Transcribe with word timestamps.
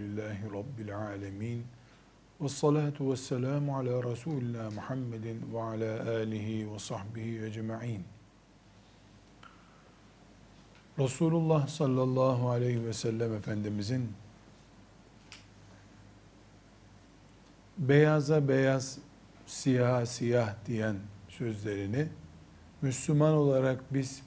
Elhamdülillahi 0.00 0.44
Rabbil 0.52 0.96
alemin. 0.96 1.64
Ve 2.40 2.48
salatu 2.48 3.12
ve 3.12 3.16
selamu 3.16 3.76
ala 3.76 4.10
Resulina 4.10 4.70
Muhammedin 4.70 5.42
ve 5.52 5.62
ala 5.62 6.10
alihi 6.10 6.72
ve 6.72 6.78
sahbihi 6.78 7.44
ecma'in. 7.44 8.04
Resulullah 10.98 11.68
sallallahu 11.68 12.50
aleyhi 12.50 12.86
ve 12.86 12.92
sellem 12.92 13.34
Efendimizin 13.34 14.12
beyaza 17.78 18.48
beyaz, 18.48 18.98
siyaha 19.46 20.06
siyah 20.06 20.54
diyen 20.66 20.96
sözlerini 21.28 22.08
Müslüman 22.82 23.32
olarak 23.32 23.94
biz 23.94 24.22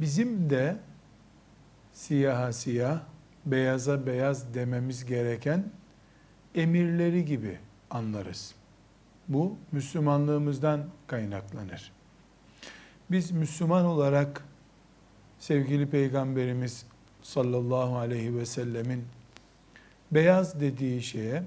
bizim 0.00 0.50
de 0.50 0.76
siyaha 1.92 2.52
siyah, 2.52 3.00
beyaza 3.46 4.06
beyaz 4.06 4.54
dememiz 4.54 5.04
gereken 5.04 5.64
emirleri 6.54 7.24
gibi 7.24 7.58
anlarız. 7.90 8.54
Bu 9.28 9.56
Müslümanlığımızdan 9.72 10.86
kaynaklanır. 11.06 11.92
Biz 13.10 13.30
Müslüman 13.30 13.84
olarak 13.84 14.44
sevgili 15.38 15.90
Peygamberimiz 15.90 16.86
sallallahu 17.22 17.96
aleyhi 17.96 18.36
ve 18.36 18.46
sellemin 18.46 19.04
beyaz 20.12 20.60
dediği 20.60 21.02
şeye 21.02 21.42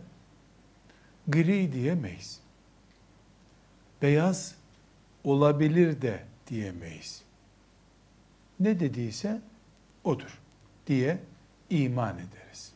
gri 1.28 1.74
diyemeyiz. 1.74 2.40
Beyaz 4.02 4.56
olabilir 5.24 6.02
de 6.02 6.24
diyemeyiz. 6.48 7.24
Ne 8.60 8.80
dediyse 8.80 9.42
odur 10.04 10.42
diye 10.88 11.20
iman 11.70 12.16
ederiz. 12.16 12.72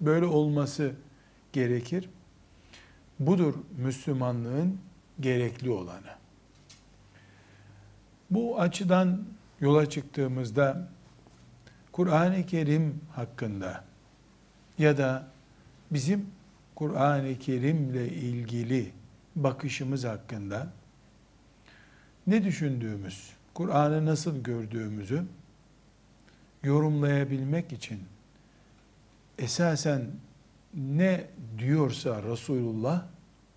Böyle 0.00 0.26
olması 0.26 0.92
gerekir. 1.52 2.08
Budur 3.18 3.54
Müslümanlığın 3.76 4.78
gerekli 5.20 5.70
olanı. 5.70 6.12
Bu 8.30 8.60
açıdan 8.60 9.24
yola 9.60 9.90
çıktığımızda 9.90 10.88
Kur'an-ı 11.92 12.46
Kerim 12.46 13.00
hakkında 13.12 13.84
ya 14.78 14.98
da 14.98 15.28
bizim 15.90 16.26
Kur'an-ı 16.74 17.38
Kerim'le 17.38 18.06
ilgili 18.06 18.92
bakışımız 19.36 20.04
hakkında 20.04 20.72
ne 22.26 22.44
düşündüğümüz, 22.44 23.30
Kur'an'ı 23.54 24.06
nasıl 24.06 24.42
gördüğümüzü 24.42 25.24
yorumlayabilmek 26.62 27.72
için 27.72 28.00
esasen 29.38 30.10
ne 30.74 31.26
diyorsa 31.58 32.22
Resulullah 32.22 33.06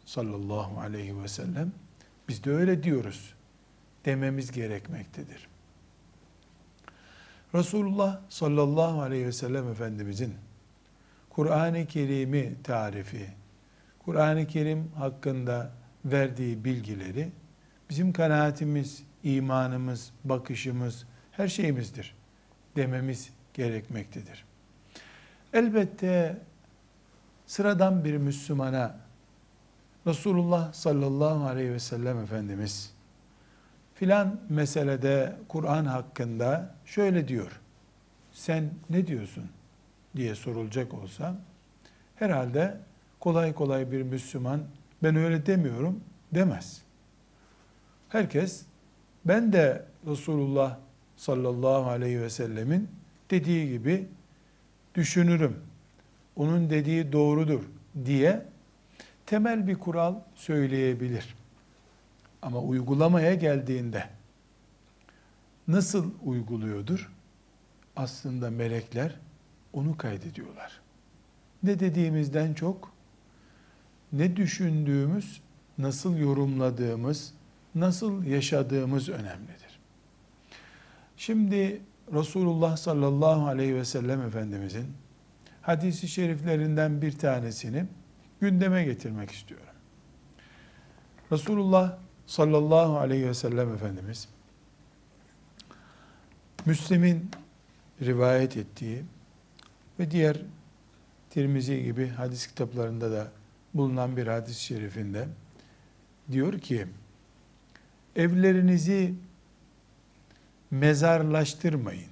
sallallahu 0.06 0.80
aleyhi 0.80 1.22
ve 1.22 1.28
sellem 1.28 1.72
biz 2.28 2.44
de 2.44 2.52
öyle 2.52 2.84
diyoruz 2.84 3.34
dememiz 4.06 4.52
gerekmektedir. 4.52 5.48
Resulullah 7.56 8.20
sallallahu 8.30 9.02
aleyhi 9.02 9.26
ve 9.26 9.32
sellem 9.32 9.70
Efendimizin 9.70 10.34
Kur'an-ı 11.30 11.86
Kerim'i 11.86 12.56
tarifi, 12.64 13.28
Kur'an-ı 14.00 14.48
Kerim 14.48 14.92
hakkında 14.96 15.72
verdiği 16.06 16.66
bilgileri 16.66 17.32
bizim 17.90 18.14
kanaatimiz, 18.14 19.04
imanımız, 19.24 20.12
bakışımız, 20.24 21.06
her 21.32 21.48
şeyimizdir 21.48 22.16
dememiz 22.76 23.30
gerekmektedir. 23.54 24.46
Elbette 25.56 26.38
sıradan 27.46 28.06
bir 28.06 28.18
Müslümana 28.18 28.98
Resulullah 30.08 30.74
sallallahu 30.74 31.46
aleyhi 31.46 31.72
ve 31.72 31.80
sellem 31.80 32.20
Efendimiz 32.20 32.94
filan 33.94 34.40
meselede 34.50 35.36
Kur'an 35.48 35.86
hakkında 35.86 36.76
şöyle 36.86 37.28
diyor. 37.28 37.62
Sen 38.32 38.70
ne 38.90 39.08
diyorsun 39.08 39.44
diye 40.16 40.36
sorulacak 40.36 40.94
olsa 40.94 41.36
herhalde 42.16 42.78
kolay 43.20 43.54
kolay 43.54 43.92
bir 43.92 44.02
Müslüman 44.02 44.64
ben 45.04 45.16
öyle 45.16 45.46
demiyorum 45.46 46.00
demez. 46.34 46.82
Herkes 48.10 48.66
ben 49.26 49.54
de 49.54 49.86
Resulullah 50.08 50.78
sallallahu 51.16 51.90
aleyhi 51.90 52.22
ve 52.22 52.30
sellemin 52.30 52.90
dediği 53.30 53.70
gibi 53.70 54.08
düşünürüm. 54.96 55.60
Onun 56.36 56.70
dediği 56.70 57.12
doğrudur 57.12 57.64
diye 58.06 58.46
temel 59.26 59.68
bir 59.68 59.76
kural 59.76 60.16
söyleyebilir. 60.36 61.36
Ama 62.42 62.60
uygulamaya 62.60 63.34
geldiğinde 63.34 64.10
nasıl 65.68 66.12
uyguluyordur? 66.24 67.12
Aslında 67.96 68.50
melekler 68.50 69.16
onu 69.74 69.98
kaydediyorlar. 69.98 70.82
Ne 71.64 71.80
dediğimizden 71.80 72.54
çok 72.54 72.92
ne 74.14 74.36
düşündüğümüz, 74.36 75.42
nasıl 75.78 76.18
yorumladığımız, 76.18 77.34
nasıl 77.76 78.24
yaşadığımız 78.24 79.10
önemlidir. 79.10 79.80
Şimdi 81.18 81.82
Resulullah 82.14 82.78
sallallahu 82.78 83.48
aleyhi 83.48 83.76
ve 83.76 83.86
sellem 83.86 84.22
Efendimizin 84.22 84.88
hadisi 85.62 86.08
şeriflerinden 86.08 87.02
bir 87.02 87.18
tanesini 87.18 87.86
gündeme 88.40 88.84
getirmek 88.84 89.32
istiyorum. 89.32 89.66
Resulullah 91.32 91.98
sallallahu 92.26 92.98
aleyhi 92.98 93.28
ve 93.28 93.34
sellem 93.34 93.74
Efendimiz 93.74 94.28
Müslim'in 96.66 97.32
rivayet 98.02 98.58
ettiği 98.58 99.04
ve 100.00 100.12
diğer 100.12 100.42
Tirmizi 101.30 101.84
gibi 101.84 102.08
hadis 102.08 102.48
kitaplarında 102.48 103.12
da 103.12 103.32
bulunan 103.74 104.18
bir 104.18 104.28
hadis-i 104.28 104.64
şerifinde 104.64 105.28
diyor 106.32 106.60
ki 106.60 106.88
evlerinizi 108.16 109.14
mezarlaştırmayın. 110.80 112.10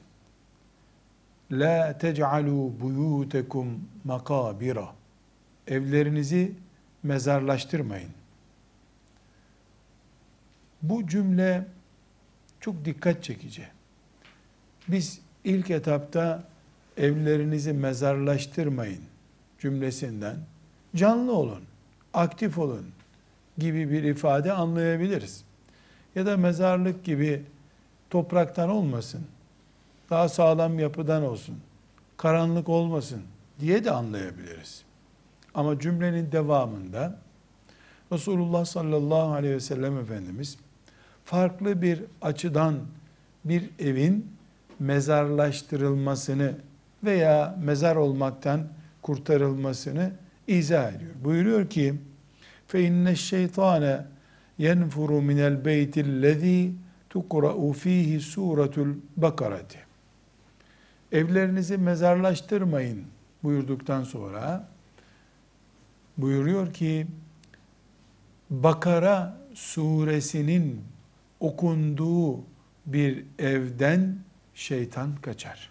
La 1.51 1.97
tec'alu 1.97 2.73
buyutekum 2.81 3.89
makabira. 4.03 4.89
Evlerinizi 5.67 6.51
mezarlaştırmayın. 7.03 8.09
Bu 10.81 11.07
cümle 11.07 11.65
çok 12.59 12.85
dikkat 12.85 13.23
çekici. 13.23 13.67
Biz 14.87 15.19
ilk 15.43 15.69
etapta 15.69 16.43
evlerinizi 16.97 17.73
mezarlaştırmayın 17.73 19.01
cümlesinden 19.59 20.37
canlı 20.95 21.31
olun, 21.31 21.63
aktif 22.13 22.57
olun 22.57 22.85
gibi 23.57 23.91
bir 23.91 24.03
ifade 24.03 24.51
anlayabiliriz. 24.51 25.43
Ya 26.15 26.25
da 26.25 26.37
mezarlık 26.37 27.03
gibi 27.03 27.43
topraktan 28.13 28.69
olmasın, 28.69 29.21
daha 30.09 30.29
sağlam 30.29 30.79
yapıdan 30.79 31.23
olsun, 31.23 31.55
karanlık 32.17 32.69
olmasın 32.69 33.21
diye 33.59 33.85
de 33.85 33.91
anlayabiliriz. 33.91 34.83
Ama 35.53 35.79
cümlenin 35.79 36.31
devamında 36.31 37.19
Resulullah 38.11 38.65
sallallahu 38.65 39.33
aleyhi 39.33 39.55
ve 39.55 39.59
sellem 39.59 39.97
Efendimiz 39.97 40.57
farklı 41.25 41.81
bir 41.81 42.01
açıdan 42.21 42.75
bir 43.45 43.69
evin 43.79 44.27
mezarlaştırılmasını 44.79 46.55
veya 47.03 47.55
mezar 47.63 47.95
olmaktan 47.95 48.67
kurtarılmasını 49.01 50.11
izah 50.47 50.93
ediyor. 50.93 51.11
Buyuruyor 51.23 51.69
ki: 51.69 51.93
"Fe 52.67 52.81
inne 52.83 53.15
şeytane 53.15 54.05
yenfuru 54.57 55.21
minel 55.21 55.65
beytillezî 55.65 56.82
tukra'u 57.13 57.73
fihi 57.73 58.19
suratul 58.19 58.95
bakarati. 59.17 59.77
Evlerinizi 61.11 61.77
mezarlaştırmayın 61.77 63.03
buyurduktan 63.43 64.03
sonra 64.03 64.69
buyuruyor 66.17 66.73
ki 66.73 67.07
Bakara 68.49 69.37
suresinin 69.53 70.81
okunduğu 71.39 72.39
bir 72.85 73.25
evden 73.39 74.17
şeytan 74.53 75.15
kaçar. 75.15 75.69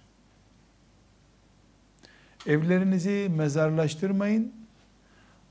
Evlerinizi 2.47 3.29
mezarlaştırmayın. 3.37 4.53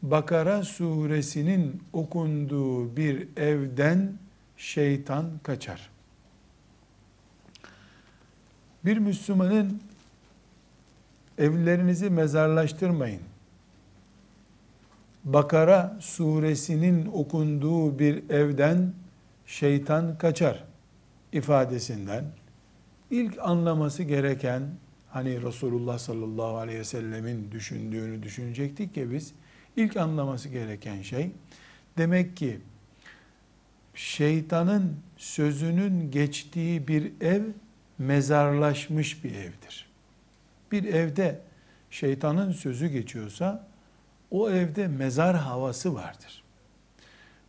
Bakara 0.01 0.63
suresinin 0.63 1.83
okunduğu 1.93 2.97
bir 2.97 3.27
evden 3.37 4.13
şeytan 4.61 5.25
kaçar. 5.43 5.89
Bir 8.85 8.97
Müslümanın 8.97 9.81
evlerinizi 11.37 12.09
mezarlaştırmayın. 12.09 13.21
Bakara 15.23 15.97
suresinin 15.99 17.05
okunduğu 17.05 17.99
bir 17.99 18.29
evden 18.29 18.93
şeytan 19.45 20.17
kaçar 20.17 20.63
ifadesinden 21.31 22.25
ilk 23.09 23.39
anlaması 23.39 24.03
gereken 24.03 24.63
hani 25.09 25.41
Resulullah 25.41 25.97
sallallahu 25.97 26.57
aleyhi 26.57 26.79
ve 26.79 26.83
sellemin 26.83 27.51
düşündüğünü 27.51 28.23
düşünecektik 28.23 28.97
ya 28.97 29.11
biz 29.11 29.33
ilk 29.75 29.97
anlaması 29.97 30.49
gereken 30.49 31.01
şey 31.01 31.31
demek 31.97 32.37
ki 32.37 32.59
şeytanın 33.95 34.95
sözünün 35.17 36.11
geçtiği 36.11 36.87
bir 36.87 37.11
ev 37.21 37.43
mezarlaşmış 37.97 39.23
bir 39.23 39.35
evdir. 39.35 39.89
Bir 40.71 40.83
evde 40.83 41.39
şeytanın 41.89 42.51
sözü 42.51 42.87
geçiyorsa 42.87 43.67
o 44.31 44.49
evde 44.49 44.87
mezar 44.87 45.35
havası 45.35 45.95
vardır. 45.95 46.43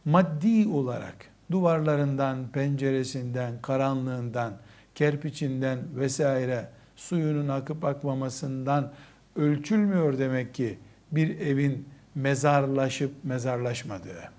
Maddi 0.05 0.69
olarak 0.69 1.17
duvarlarından, 1.51 2.49
penceresinden, 2.53 3.53
karanlığından, 3.63 4.55
kerpiçinden 4.95 5.79
vesaire 5.97 6.69
suyunun 6.97 7.49
akıp 7.49 7.85
akmamasından 7.85 8.93
ölçülmüyor 9.37 10.19
demek 10.19 10.55
ki 10.55 10.79
bir 11.13 11.41
evin 11.41 11.89
mezarlaşıp 12.15 13.13
mezarlaşmadığı. 13.25 14.31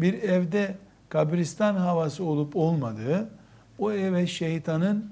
Bir 0.00 0.22
evde 0.22 0.76
kabristan 1.08 1.74
havası 1.74 2.24
olup 2.24 2.56
olmadığı, 2.56 3.28
o 3.78 3.92
eve 3.92 4.26
şeytanın 4.26 5.10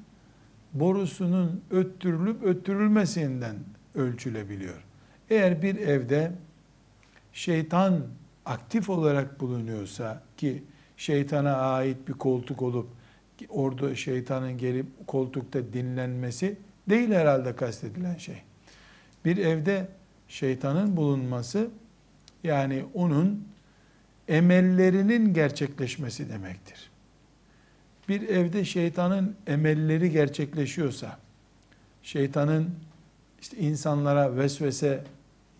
borusunun 0.72 1.62
öttürülüp 1.70 2.42
öttürülmesinden 2.42 3.56
ölçülebiliyor. 3.94 4.84
Eğer 5.30 5.62
bir 5.62 5.76
evde 5.76 6.32
şeytan 7.32 8.02
aktif 8.46 8.90
olarak 8.90 9.40
bulunuyorsa 9.40 10.22
ki 10.36 10.62
şeytana 10.96 11.56
ait 11.56 12.08
bir 12.08 12.12
koltuk 12.12 12.62
olup 12.62 12.88
orada 13.48 13.94
şeytanın 13.94 14.58
gelip 14.58 14.86
koltukta 15.06 15.72
dinlenmesi 15.72 16.56
değil 16.88 17.10
herhalde 17.12 17.56
kastedilen 17.56 18.16
şey. 18.16 18.42
Bir 19.24 19.36
evde 19.36 19.88
şeytanın 20.28 20.96
bulunması 20.96 21.68
yani 22.44 22.84
onun 22.94 23.48
emellerinin 24.28 25.34
gerçekleşmesi 25.34 26.28
demektir. 26.28 26.90
Bir 28.08 28.28
evde 28.28 28.64
şeytanın 28.64 29.36
emelleri 29.46 30.10
gerçekleşiyorsa, 30.10 31.18
şeytanın 32.02 32.70
işte 33.40 33.56
insanlara 33.56 34.36
vesvese 34.36 35.04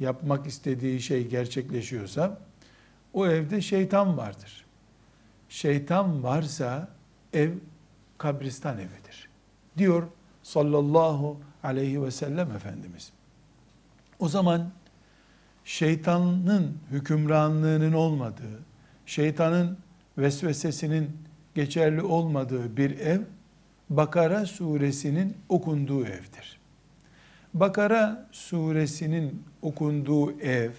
yapmak 0.01 0.47
istediği 0.47 1.01
şey 1.01 1.29
gerçekleşiyorsa, 1.29 2.39
o 3.13 3.27
evde 3.27 3.61
şeytan 3.61 4.17
vardır. 4.17 4.65
Şeytan 5.49 6.23
varsa 6.23 6.89
ev 7.33 7.51
kabristan 8.19 8.79
evidir. 8.79 9.29
Diyor 9.79 10.03
sallallahu 10.43 11.41
aleyhi 11.63 12.03
ve 12.03 12.11
sellem 12.11 12.51
Efendimiz. 12.51 13.13
O 14.19 14.29
zaman 14.29 14.73
şeytanın 15.67 16.79
hükümranlığının 16.91 17.93
olmadığı, 17.93 18.61
şeytanın 19.07 19.79
vesvesesinin 20.19 21.11
geçerli 21.55 22.03
olmadığı 22.03 22.77
bir 22.77 22.99
ev, 22.99 23.21
Bakara 23.91 24.47
suresinin 24.47 25.37
okunduğu 25.49 26.05
evdir. 26.05 26.61
Bakara 27.55 28.29
suresinin 28.33 29.43
okunduğu 29.63 30.41
ev, 30.41 30.71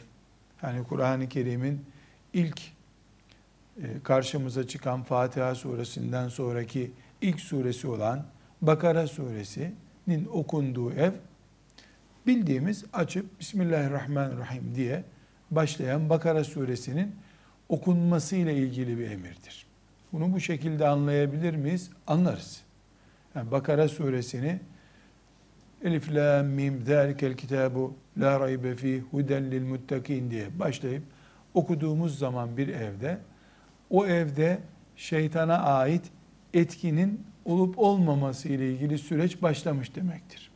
yani 0.63 0.83
Kur'an-ı 0.83 1.29
Kerim'in 1.29 1.85
ilk 2.33 2.61
e, 3.81 3.83
karşımıza 4.03 4.67
çıkan 4.67 5.03
Fatiha 5.03 5.55
suresinden 5.55 6.27
sonraki 6.27 6.91
ilk 7.21 7.39
suresi 7.39 7.87
olan 7.87 8.25
Bakara 8.61 9.07
suresinin 9.07 10.25
okunduğu 10.31 10.91
ev, 10.91 11.11
bildiğimiz 12.27 12.85
açıp 12.93 13.39
Bismillahirrahmanirrahim 13.39 14.75
diye 14.75 15.03
başlayan 15.51 16.09
Bakara 16.09 16.43
suresinin 16.43 17.15
okunması 17.69 18.35
ile 18.35 18.55
ilgili 18.55 18.99
bir 18.99 19.11
emirdir. 19.11 19.65
Bunu 20.13 20.33
bu 20.33 20.39
şekilde 20.39 20.87
anlayabilir 20.87 21.55
miyiz? 21.55 21.89
Anlarız. 22.07 22.61
Yani 23.35 23.51
Bakara 23.51 23.87
suresini 23.87 24.59
Elif 25.83 26.15
la 26.15 26.43
mim 26.43 26.83
zalikel 26.85 27.37
kitabu 27.37 27.93
la 28.17 28.39
raybe 28.39 28.75
fi 28.75 28.99
huden 29.11 29.51
lil 29.51 29.63
muttakin 29.63 30.31
diye 30.31 30.59
başlayıp 30.59 31.03
okuduğumuz 31.53 32.19
zaman 32.19 32.57
bir 32.57 32.67
evde 32.67 33.17
o 33.89 34.05
evde 34.05 34.59
şeytana 34.95 35.57
ait 35.57 36.05
etkinin 36.53 37.23
olup 37.45 37.79
olmaması 37.79 38.49
ile 38.49 38.73
ilgili 38.73 38.97
süreç 38.97 39.41
başlamış 39.41 39.95
demektir. 39.95 40.51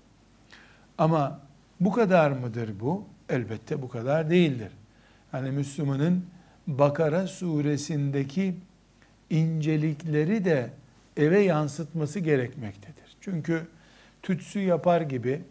Ama 0.98 1.40
bu 1.82 1.92
kadar 1.92 2.32
mıdır 2.32 2.80
bu? 2.80 3.06
Elbette 3.30 3.82
bu 3.82 3.90
kadar 3.90 4.30
değildir. 4.30 4.72
Hani 5.32 5.52
Müslümanın 5.52 6.26
Bakara 6.68 7.28
suresindeki 7.28 8.56
incelikleri 9.30 10.46
de 10.46 10.70
eve 11.18 11.40
yansıtması 11.40 12.20
gerekmektedir. 12.20 13.18
Çünkü 13.22 13.68
tütsü 14.22 14.60
yapar 14.60 15.02
gibi 15.02 15.42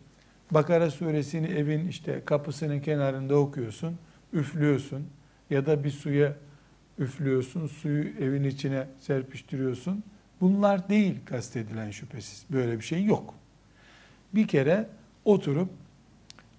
Bakara 0.51 0.91
suresini 0.91 1.47
evin 1.47 1.89
işte 1.89 2.23
kapısının 2.25 2.81
kenarında 2.81 3.37
okuyorsun, 3.37 3.99
üflüyorsun 4.33 5.07
ya 5.51 5.67
da 5.67 5.85
bir 5.85 5.91
suya 5.91 6.37
üflüyorsun, 6.99 7.67
suyu 7.67 8.05
evin 8.05 8.45
içine 8.45 8.87
serpiştiriyorsun. 8.99 10.05
Bunlar 10.41 10.89
değil 10.89 11.15
kastedilen 11.25 11.91
şüphesiz. 11.91 12.45
Böyle 12.51 12.79
bir 12.79 12.85
şey 12.85 13.05
yok. 13.05 13.35
Bir 14.35 14.49
kere 14.49 14.89
oturup 15.25 15.69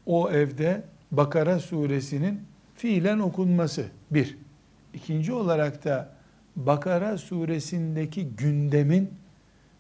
o 0.06 0.32
evde 0.32 0.84
Bakara 1.12 1.60
suresinin 1.60 2.42
fiilen 2.76 3.20
okunması 3.20 3.86
bir. 4.12 4.38
İkinci 4.94 5.34
olarak 5.34 5.86
da 5.86 6.10
Bakara 6.56 7.18
suresindeki 7.18 8.28
gündemin 8.28 9.14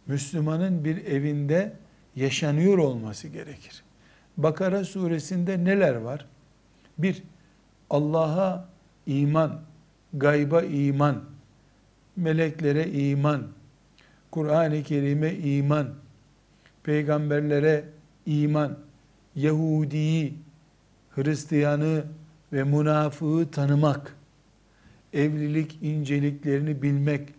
Müslümanın 0.08 0.86
bir 0.86 1.06
evinde 1.06 1.74
yaşanıyor 2.16 2.78
olması 2.78 3.28
gerekir. 3.28 3.84
Bakara 4.38 4.86
suresinde 4.86 5.64
neler 5.64 5.96
var? 5.96 6.26
Bir, 6.98 7.24
Allah'a 7.90 8.70
iman, 9.06 9.62
gayba 10.14 10.62
iman, 10.62 11.24
meleklere 12.16 12.92
iman, 12.92 13.48
Kur'an-ı 14.32 14.84
Kerim'e 14.84 15.34
iman, 15.34 15.90
peygamberlere 16.84 17.84
iman, 18.26 18.78
Yahudi'yi, 19.36 20.34
Hristiyanı 21.16 22.04
ve 22.54 22.64
münafığı 22.64 23.48
tanımak, 23.52 24.16
evlilik 25.14 25.80
inceliklerini 25.82 26.82
bilmek, 26.82 27.30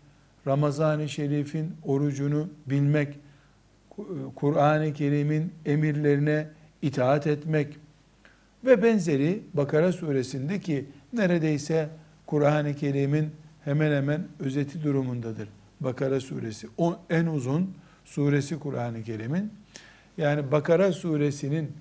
Ramazan-ı 0.46 1.08
Şerif'in 1.08 1.72
orucunu 1.84 2.48
bilmek, 2.66 3.18
Kur'an-ı 4.34 4.92
Kerim'in 4.92 5.52
emirlerine 5.66 6.48
itaat 6.82 7.26
etmek 7.26 7.76
ve 8.64 8.82
benzeri 8.82 9.42
Bakara 9.54 9.92
suresinde 9.92 10.60
ki 10.60 10.84
neredeyse 11.12 11.88
Kur'an-ı 12.26 12.74
Kerim'in 12.74 13.30
hemen 13.64 13.92
hemen 13.92 14.26
özeti 14.40 14.82
durumundadır. 14.82 15.48
Bakara 15.80 16.20
suresi 16.20 16.68
o 16.78 16.96
en 17.10 17.26
uzun 17.26 17.74
suresi 18.04 18.58
Kur'an-ı 18.58 19.02
Kerim'in. 19.02 19.52
Yani 20.18 20.52
Bakara 20.52 20.92
suresinin 20.92 21.72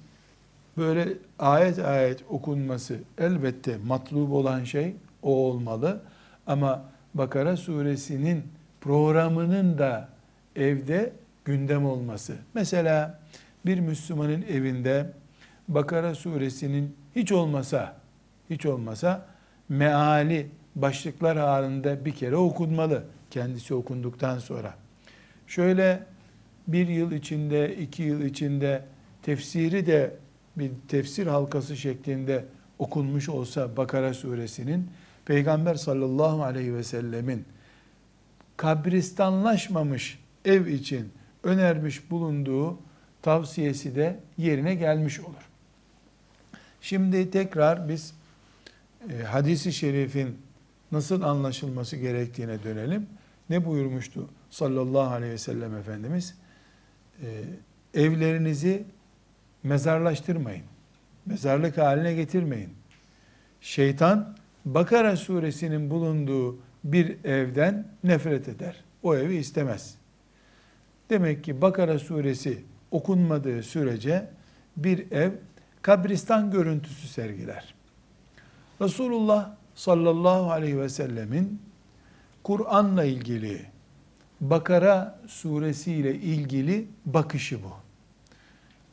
böyle 0.77 1.13
ayet 1.39 1.79
ayet 1.79 2.23
okunması 2.29 3.00
elbette 3.17 3.77
matlub 3.85 4.31
olan 4.31 4.63
şey 4.63 4.95
o 5.23 5.35
olmalı. 5.35 6.01
Ama 6.47 6.85
Bakara 7.13 7.57
suresinin 7.57 8.43
programının 8.81 9.77
da 9.77 10.09
evde 10.55 11.13
gündem 11.45 11.85
olması. 11.85 12.35
Mesela 12.53 13.19
bir 13.65 13.79
Müslümanın 13.79 14.41
evinde 14.41 15.11
Bakara 15.67 16.15
suresinin 16.15 16.95
hiç 17.15 17.31
olmasa 17.31 17.95
hiç 18.50 18.65
olmasa 18.65 19.25
meali 19.69 20.50
başlıklar 20.75 21.38
halinde 21.38 22.05
bir 22.05 22.11
kere 22.11 22.35
okunmalı 22.35 23.03
kendisi 23.31 23.73
okunduktan 23.73 24.39
sonra. 24.39 24.73
Şöyle 25.47 26.03
bir 26.73 26.87
yıl 26.87 27.11
içinde, 27.11 27.75
iki 27.75 28.03
yıl 28.03 28.21
içinde 28.21 28.85
tefsiri 29.23 29.85
de 29.85 30.15
bir 30.57 30.71
tefsir 30.87 31.27
halkası 31.27 31.77
şeklinde 31.77 32.45
okunmuş 32.79 33.29
olsa 33.29 33.77
Bakara 33.77 34.13
suresinin 34.13 34.89
Peygamber 35.25 35.75
sallallahu 35.75 36.43
aleyhi 36.43 36.75
ve 36.75 36.83
sellemin 36.83 37.45
kabristanlaşmamış 38.57 40.19
ev 40.45 40.65
için 40.65 41.11
önermiş 41.43 42.11
bulunduğu 42.11 42.77
tavsiyesi 43.21 43.95
de 43.95 44.19
yerine 44.37 44.75
gelmiş 44.75 45.19
olur. 45.19 45.49
Şimdi 46.81 47.31
tekrar 47.31 47.89
biz 47.89 48.13
e, 49.09 49.23
hadisi 49.23 49.73
şerifin 49.73 50.37
nasıl 50.91 51.21
anlaşılması 51.21 51.95
gerektiğine 51.95 52.63
dönelim. 52.63 53.07
Ne 53.49 53.65
buyurmuştu 53.65 54.29
sallallahu 54.49 55.13
aleyhi 55.13 55.33
ve 55.33 55.37
sellem 55.37 55.75
Efendimiz? 55.75 56.35
E, 57.21 57.27
evlerinizi 57.93 58.83
mezarlaştırmayın. 59.63 60.63
Mezarlık 61.25 61.77
haline 61.77 62.13
getirmeyin. 62.13 62.69
Şeytan 63.61 64.35
Bakara 64.65 65.17
suresinin 65.17 65.89
bulunduğu 65.89 66.59
bir 66.83 67.25
evden 67.25 67.87
nefret 68.03 68.47
eder. 68.47 68.75
O 69.03 69.15
evi 69.15 69.35
istemez. 69.35 69.95
Demek 71.09 71.43
ki 71.43 71.61
Bakara 71.61 71.99
suresi 71.99 72.63
okunmadığı 72.91 73.63
sürece 73.63 74.27
bir 74.77 75.11
ev 75.11 75.31
kabristan 75.81 76.51
görüntüsü 76.51 77.07
sergiler. 77.07 77.73
Resulullah 78.81 79.51
sallallahu 79.75 80.51
aleyhi 80.51 80.79
ve 80.79 80.89
sellemin 80.89 81.61
Kur'an'la 82.43 83.03
ilgili 83.03 83.70
Bakara 84.41 85.19
suresi 85.27 85.93
ile 85.93 86.15
ilgili 86.15 86.88
bakışı 87.05 87.63
bu. 87.63 87.74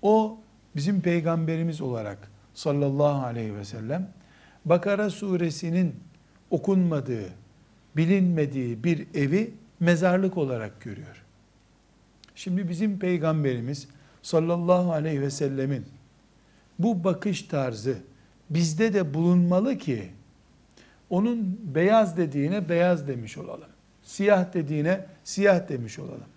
O 0.02 0.38
bizim 0.76 1.00
peygamberimiz 1.00 1.80
olarak 1.80 2.30
sallallahu 2.54 3.26
aleyhi 3.26 3.54
ve 3.54 3.64
sellem 3.64 4.08
Bakara 4.64 5.10
suresinin 5.10 5.96
okunmadığı, 6.50 7.28
bilinmediği 7.96 8.84
bir 8.84 9.06
evi 9.14 9.54
mezarlık 9.80 10.36
olarak 10.36 10.80
görüyor. 10.80 11.24
Şimdi 12.34 12.68
bizim 12.68 12.98
peygamberimiz 12.98 13.88
sallallahu 14.22 14.92
aleyhi 14.92 15.20
ve 15.20 15.30
sellemin 15.30 15.86
bu 16.78 17.04
bakış 17.04 17.42
tarzı 17.42 17.98
bizde 18.50 18.94
de 18.94 19.14
bulunmalı 19.14 19.78
ki 19.78 20.08
onun 21.10 21.58
beyaz 21.74 22.16
dediğine 22.16 22.68
beyaz 22.68 23.08
demiş 23.08 23.38
olalım. 23.38 23.68
Siyah 24.08 24.54
dediğine 24.54 25.04
siyah 25.24 25.68
demiş 25.68 25.98
olalım. 25.98 26.28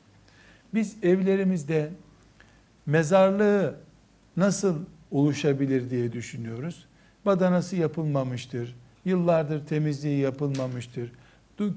Biz 0.74 0.96
evlerimizde 1.04 1.90
mezarlığı 2.86 3.76
nasıl 4.38 4.80
oluşabilir 5.12 5.90
diye 5.90 6.14
düşünüyoruz. 6.14 6.86
Badanası 7.26 7.76
yapılmamıştır. 7.76 8.76
Yıllardır 9.06 9.66
temizliği 9.66 10.20
yapılmamıştır. 10.20 11.12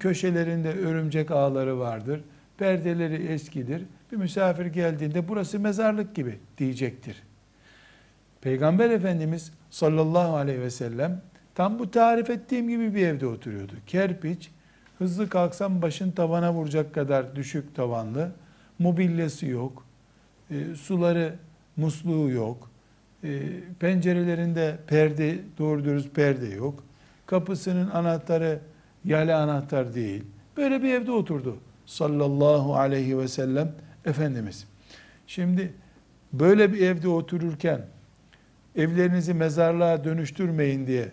Köşelerinde 0.00 0.72
örümcek 0.72 1.30
ağları 1.30 1.78
vardır. 1.78 2.20
Perdeleri 2.58 3.26
eskidir. 3.26 3.82
Bir 4.12 4.16
misafir 4.16 4.66
geldiğinde 4.66 5.28
burası 5.28 5.60
mezarlık 5.60 6.14
gibi 6.14 6.38
diyecektir. 6.58 7.22
Peygamber 8.40 8.90
Efendimiz 8.90 9.52
sallallahu 9.70 10.36
aleyhi 10.36 10.60
ve 10.60 10.70
sellem 10.70 11.22
tam 11.54 11.78
bu 11.78 11.90
tarif 11.90 12.30
ettiğim 12.30 12.68
gibi 12.68 12.94
bir 12.94 13.06
evde 13.06 13.26
oturuyordu. 13.26 13.72
Kerpiç, 13.86 14.50
hızlı 14.98 15.28
kalksam 15.28 15.82
başın 15.82 16.10
tavana 16.10 16.52
vuracak 16.52 16.94
kadar 16.94 17.36
düşük 17.36 17.74
tavanlı, 17.74 18.30
mobilyası 18.78 19.46
yok, 19.46 19.86
e, 20.50 20.74
suları, 20.74 21.34
musluğu 21.76 22.30
yok, 22.30 22.70
e, 23.24 23.40
pencerelerinde 23.80 24.78
perde, 24.86 25.38
doğru 25.58 25.84
dürüst 25.84 26.14
perde 26.14 26.46
yok, 26.46 26.84
kapısının 27.26 27.90
anahtarı 27.90 28.60
yale 29.04 29.34
anahtar 29.34 29.94
değil. 29.94 30.24
Böyle 30.56 30.82
bir 30.82 30.94
evde 30.94 31.12
oturdu 31.12 31.56
sallallahu 31.86 32.76
aleyhi 32.76 33.18
ve 33.18 33.28
sellem 33.28 33.72
Efendimiz. 34.04 34.66
Şimdi 35.26 35.72
böyle 36.32 36.72
bir 36.72 36.80
evde 36.80 37.08
otururken 37.08 37.80
evlerinizi 38.76 39.34
mezarlığa 39.34 40.04
dönüştürmeyin 40.04 40.86
diye 40.86 41.08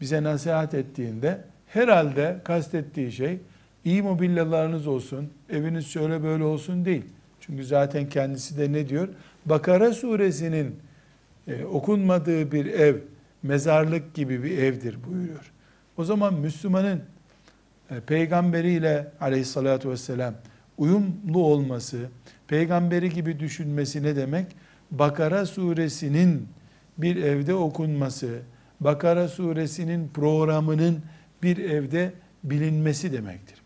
bize 0.00 0.22
nasihat 0.22 0.74
ettiğinde 0.74 1.44
herhalde 1.74 2.36
kastettiği 2.44 3.12
şey 3.12 3.38
iyi 3.84 4.02
mobilyalarınız 4.02 4.86
olsun, 4.86 5.30
eviniz 5.50 5.86
şöyle 5.86 6.22
böyle 6.22 6.44
olsun 6.44 6.84
değil. 6.84 7.02
Çünkü 7.40 7.64
zaten 7.64 8.08
kendisi 8.08 8.58
de 8.58 8.72
ne 8.72 8.88
diyor? 8.88 9.08
Bakara 9.46 9.92
suresinin 9.92 10.76
e, 11.48 11.64
okunmadığı 11.64 12.52
bir 12.52 12.66
ev 12.66 12.96
mezarlık 13.42 14.14
gibi 14.14 14.42
bir 14.42 14.58
evdir 14.58 14.96
buyuruyor. 15.06 15.52
O 15.96 16.04
zaman 16.04 16.34
Müslümanın 16.34 17.00
e, 17.90 18.00
peygamberiyle 18.00 19.12
aleyhissalatü 19.20 19.90
vesselam 19.90 20.34
uyumlu 20.78 21.44
olması, 21.44 21.98
peygamberi 22.48 23.10
gibi 23.10 23.40
düşünmesi 23.40 24.02
ne 24.02 24.16
demek? 24.16 24.46
Bakara 24.90 25.46
suresinin 25.46 26.48
bir 26.98 27.16
evde 27.16 27.54
okunması, 27.54 28.38
Bakara 28.80 29.28
suresinin 29.28 30.08
programının 30.08 31.02
bir 31.44 31.56
evde 31.56 32.12
bilinmesi 32.44 33.12
demektir. 33.12 33.62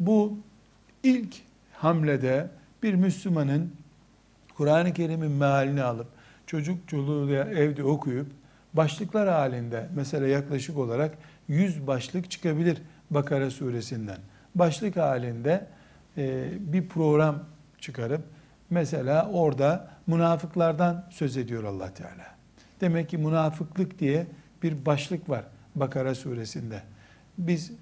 Bu 0.00 0.38
ilk 1.02 1.34
hamlede 1.72 2.48
bir 2.82 2.94
Müslümanın 2.94 3.72
Kur'an-ı 4.56 4.92
Kerim'in 4.92 5.30
mealini 5.30 5.82
alıp 5.82 6.06
çocuk 6.46 6.88
çoluğu 6.88 7.32
evde 7.34 7.84
okuyup 7.84 8.26
başlıklar 8.74 9.28
halinde 9.28 9.88
mesela 9.94 10.26
yaklaşık 10.26 10.78
olarak 10.78 11.18
100 11.48 11.86
başlık 11.86 12.30
çıkabilir 12.30 12.78
Bakara 13.10 13.50
suresinden. 13.50 14.18
Başlık 14.54 14.96
halinde 14.96 15.66
e, 16.16 16.48
bir 16.60 16.88
program 16.88 17.44
çıkarıp 17.80 18.22
mesela 18.70 19.30
orada 19.32 19.90
münafıklardan 20.06 21.04
söz 21.10 21.36
ediyor 21.36 21.64
Allah 21.64 21.94
Teala. 21.94 22.34
Demek 22.80 23.08
ki 23.08 23.18
münafıklık 23.18 23.98
diye 23.98 24.26
bir 24.62 24.86
başlık 24.86 25.28
var 25.28 25.44
Bakara 25.74 26.14
suresinde. 26.14 26.82
Biz 27.38 27.72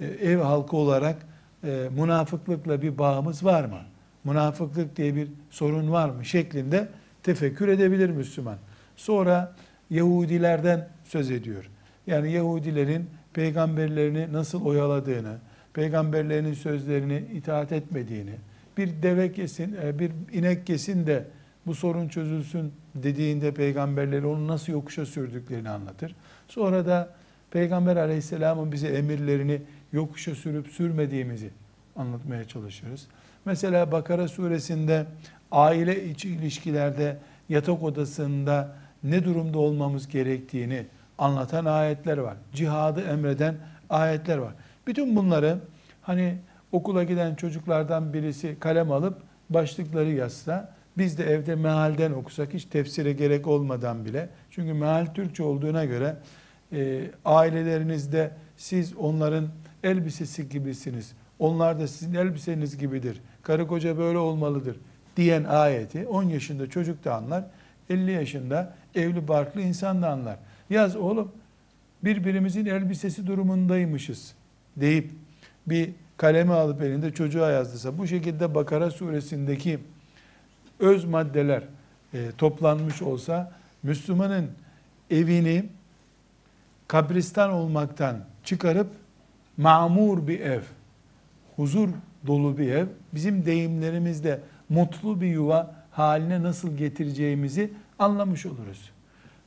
e, 0.00 0.06
ev 0.06 0.38
halkı 0.38 0.76
olarak 0.76 1.16
e, 1.64 1.88
münafıklıkla 1.96 2.82
bir 2.82 2.98
bağımız 2.98 3.44
var 3.44 3.64
mı? 3.64 3.80
Münafıklık 4.24 4.96
diye 4.96 5.14
bir 5.14 5.28
sorun 5.50 5.92
var 5.92 6.08
mı? 6.08 6.24
şeklinde 6.24 6.88
tefekkür 7.22 7.68
edebilir 7.68 8.10
Müslüman. 8.10 8.56
Sonra 8.96 9.54
Yahudilerden 9.90 10.88
söz 11.04 11.30
ediyor. 11.30 11.70
Yani 12.06 12.32
Yahudilerin 12.32 13.10
peygamberlerini 13.32 14.32
nasıl 14.32 14.64
oyaladığını, 14.64 15.36
peygamberlerinin 15.72 16.54
sözlerini 16.54 17.24
itaat 17.34 17.72
etmediğini, 17.72 18.34
bir 18.78 19.02
deve 19.02 19.32
kesin, 19.32 19.76
e, 19.82 19.98
bir 19.98 20.12
inek 20.32 20.66
kesin 20.66 21.06
de 21.06 21.24
bu 21.66 21.74
sorun 21.74 22.08
çözülsün 22.08 22.72
dediğinde 22.94 23.54
peygamberleri 23.54 24.26
onu 24.26 24.46
nasıl 24.46 24.72
yokuşa 24.72 25.06
sürdüklerini 25.06 25.70
anlatır. 25.70 26.14
Sonra 26.48 26.86
da 26.86 27.14
Peygamber 27.50 27.96
aleyhisselamın 27.96 28.72
bize 28.72 28.88
emirlerini 28.88 29.60
yokuşa 29.92 30.34
sürüp 30.34 30.68
sürmediğimizi 30.68 31.50
anlatmaya 31.96 32.48
çalışırız. 32.48 33.06
Mesela 33.44 33.92
Bakara 33.92 34.28
suresinde 34.28 35.06
aile 35.52 36.04
içi 36.04 36.28
ilişkilerde 36.28 37.16
yatak 37.48 37.82
odasında 37.82 38.76
ne 39.02 39.24
durumda 39.24 39.58
olmamız 39.58 40.08
gerektiğini 40.08 40.86
anlatan 41.18 41.64
ayetler 41.64 42.18
var. 42.18 42.36
Cihadı 42.54 43.00
emreden 43.00 43.54
ayetler 43.90 44.38
var. 44.38 44.52
Bütün 44.86 45.16
bunları 45.16 45.58
hani 46.02 46.38
okula 46.72 47.04
giden 47.04 47.34
çocuklardan 47.34 48.12
birisi 48.12 48.56
kalem 48.60 48.92
alıp 48.92 49.18
başlıkları 49.50 50.10
yazsa 50.10 50.74
biz 50.98 51.18
de 51.18 51.24
evde 51.24 51.54
mealden 51.54 52.12
okusak 52.12 52.54
hiç 52.54 52.64
tefsire 52.64 53.12
gerek 53.12 53.46
olmadan 53.46 54.04
bile. 54.04 54.28
Çünkü 54.50 54.72
meal 54.72 55.06
Türkçe 55.06 55.42
olduğuna 55.42 55.84
göre 55.84 56.16
e, 56.72 57.10
ailelerinizde 57.24 58.30
siz 58.56 58.96
onların 58.96 59.48
elbisesi 59.84 60.48
gibisiniz. 60.48 61.12
Onlar 61.38 61.80
da 61.80 61.88
sizin 61.88 62.14
elbiseniz 62.14 62.78
gibidir. 62.78 63.20
Karı 63.42 63.66
koca 63.66 63.98
böyle 63.98 64.18
olmalıdır 64.18 64.76
diyen 65.16 65.44
ayeti 65.44 66.06
10 66.06 66.22
yaşında 66.22 66.70
çocuk 66.70 67.04
da 67.04 67.14
anlar. 67.14 67.44
50 67.90 68.12
yaşında 68.12 68.74
evli 68.94 69.28
barklı 69.28 69.60
insan 69.60 70.02
da 70.02 70.10
anlar. 70.10 70.36
Yaz 70.70 70.96
oğlum 70.96 71.32
birbirimizin 72.04 72.66
elbisesi 72.66 73.26
durumundaymışız 73.26 74.34
deyip 74.76 75.10
bir 75.66 75.90
kalemi 76.16 76.52
alıp 76.52 76.82
elinde 76.82 77.14
çocuğa 77.14 77.50
yazdıysa 77.50 77.98
bu 77.98 78.06
şekilde 78.06 78.54
Bakara 78.54 78.90
suresindeki 78.90 79.78
öz 80.78 81.04
maddeler 81.04 81.62
e, 82.14 82.18
toplanmış 82.38 83.02
olsa 83.02 83.52
Müslümanın 83.82 84.50
evini 85.10 85.64
kabristan 86.88 87.50
olmaktan 87.50 88.16
çıkarıp 88.44 88.90
mamur 89.56 90.26
bir 90.26 90.40
ev, 90.40 90.62
huzur 91.56 91.88
dolu 92.26 92.58
bir 92.58 92.72
ev, 92.72 92.86
bizim 93.14 93.46
deyimlerimizde 93.46 94.40
mutlu 94.68 95.20
bir 95.20 95.26
yuva 95.26 95.74
haline 95.90 96.42
nasıl 96.42 96.76
getireceğimizi 96.76 97.72
anlamış 97.98 98.46
oluruz. 98.46 98.90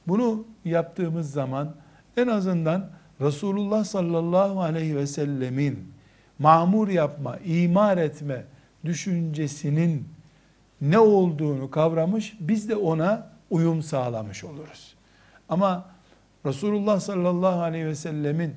Bunu 0.07 0.45
yaptığımız 0.65 1.31
zaman 1.31 1.75
en 2.17 2.27
azından 2.27 2.89
Resulullah 3.21 3.83
sallallahu 3.83 4.61
aleyhi 4.61 4.95
ve 4.95 5.07
sellemin 5.07 5.93
mamur 6.39 6.87
yapma, 6.87 7.37
imar 7.37 7.97
etme 7.97 8.43
düşüncesinin 8.85 10.07
ne 10.81 10.99
olduğunu 10.99 11.71
kavramış, 11.71 12.37
biz 12.39 12.69
de 12.69 12.75
ona 12.75 13.27
uyum 13.49 13.83
sağlamış 13.83 14.43
oluruz. 14.43 14.93
Ama 15.49 15.85
Resulullah 16.45 16.99
sallallahu 16.99 17.61
aleyhi 17.61 17.85
ve 17.85 17.95
sellemin 17.95 18.55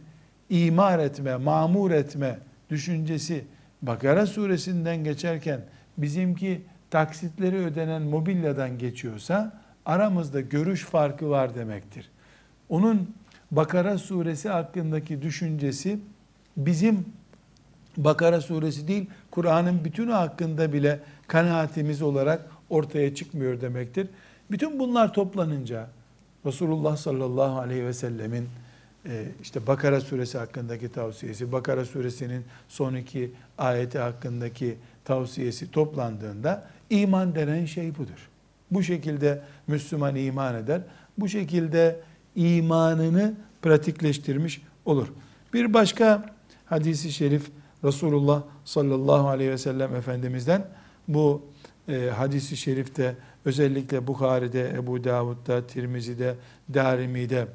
imar 0.50 0.98
etme, 0.98 1.36
mamur 1.36 1.90
etme 1.90 2.38
düşüncesi 2.70 3.44
Bakara 3.82 4.26
suresinden 4.26 5.04
geçerken 5.04 5.60
bizimki 5.98 6.62
taksitleri 6.90 7.56
ödenen 7.56 8.02
mobilyadan 8.02 8.78
geçiyorsa 8.78 9.60
aramızda 9.86 10.40
görüş 10.40 10.84
farkı 10.84 11.30
var 11.30 11.54
demektir. 11.54 12.10
Onun 12.68 13.14
Bakara 13.50 13.98
suresi 13.98 14.48
hakkındaki 14.48 15.22
düşüncesi 15.22 15.98
bizim 16.56 17.06
Bakara 17.96 18.40
suresi 18.40 18.88
değil, 18.88 19.10
Kur'an'ın 19.30 19.84
bütünü 19.84 20.12
hakkında 20.12 20.72
bile 20.72 21.00
kanaatimiz 21.26 22.02
olarak 22.02 22.46
ortaya 22.70 23.14
çıkmıyor 23.14 23.60
demektir. 23.60 24.08
Bütün 24.50 24.78
bunlar 24.78 25.14
toplanınca 25.14 25.86
Resulullah 26.46 26.96
sallallahu 26.96 27.58
aleyhi 27.58 27.84
ve 27.84 27.92
sellemin 27.92 28.48
e, 29.06 29.24
işte 29.42 29.66
Bakara 29.66 30.00
suresi 30.00 30.38
hakkındaki 30.38 30.92
tavsiyesi, 30.92 31.52
Bakara 31.52 31.84
suresinin 31.84 32.44
son 32.68 32.94
iki 32.94 33.32
ayeti 33.58 33.98
hakkındaki 33.98 34.76
tavsiyesi 35.04 35.70
toplandığında 35.70 36.66
iman 36.90 37.34
denen 37.34 37.64
şey 37.64 37.94
budur. 37.94 38.28
Bu 38.70 38.82
şekilde 38.82 39.42
Müslüman 39.66 40.16
iman 40.16 40.54
eder. 40.54 40.80
Bu 41.18 41.28
şekilde 41.28 42.00
imanını 42.36 43.34
pratikleştirmiş 43.62 44.62
olur. 44.84 45.08
Bir 45.52 45.74
başka 45.74 46.34
hadisi 46.66 47.12
şerif 47.12 47.50
Resulullah 47.84 48.42
sallallahu 48.64 49.28
aleyhi 49.28 49.50
ve 49.50 49.58
sellem 49.58 49.96
Efendimiz'den 49.96 50.66
bu 51.08 51.42
e, 51.88 52.10
hadisi 52.16 52.56
şerifte 52.56 53.16
özellikle 53.44 54.06
Bukhari'de, 54.06 54.68
Ebu 54.68 55.04
Davud'da, 55.04 55.66
Tirmizi'de, 55.66 56.34
Darimi'de 56.74 57.46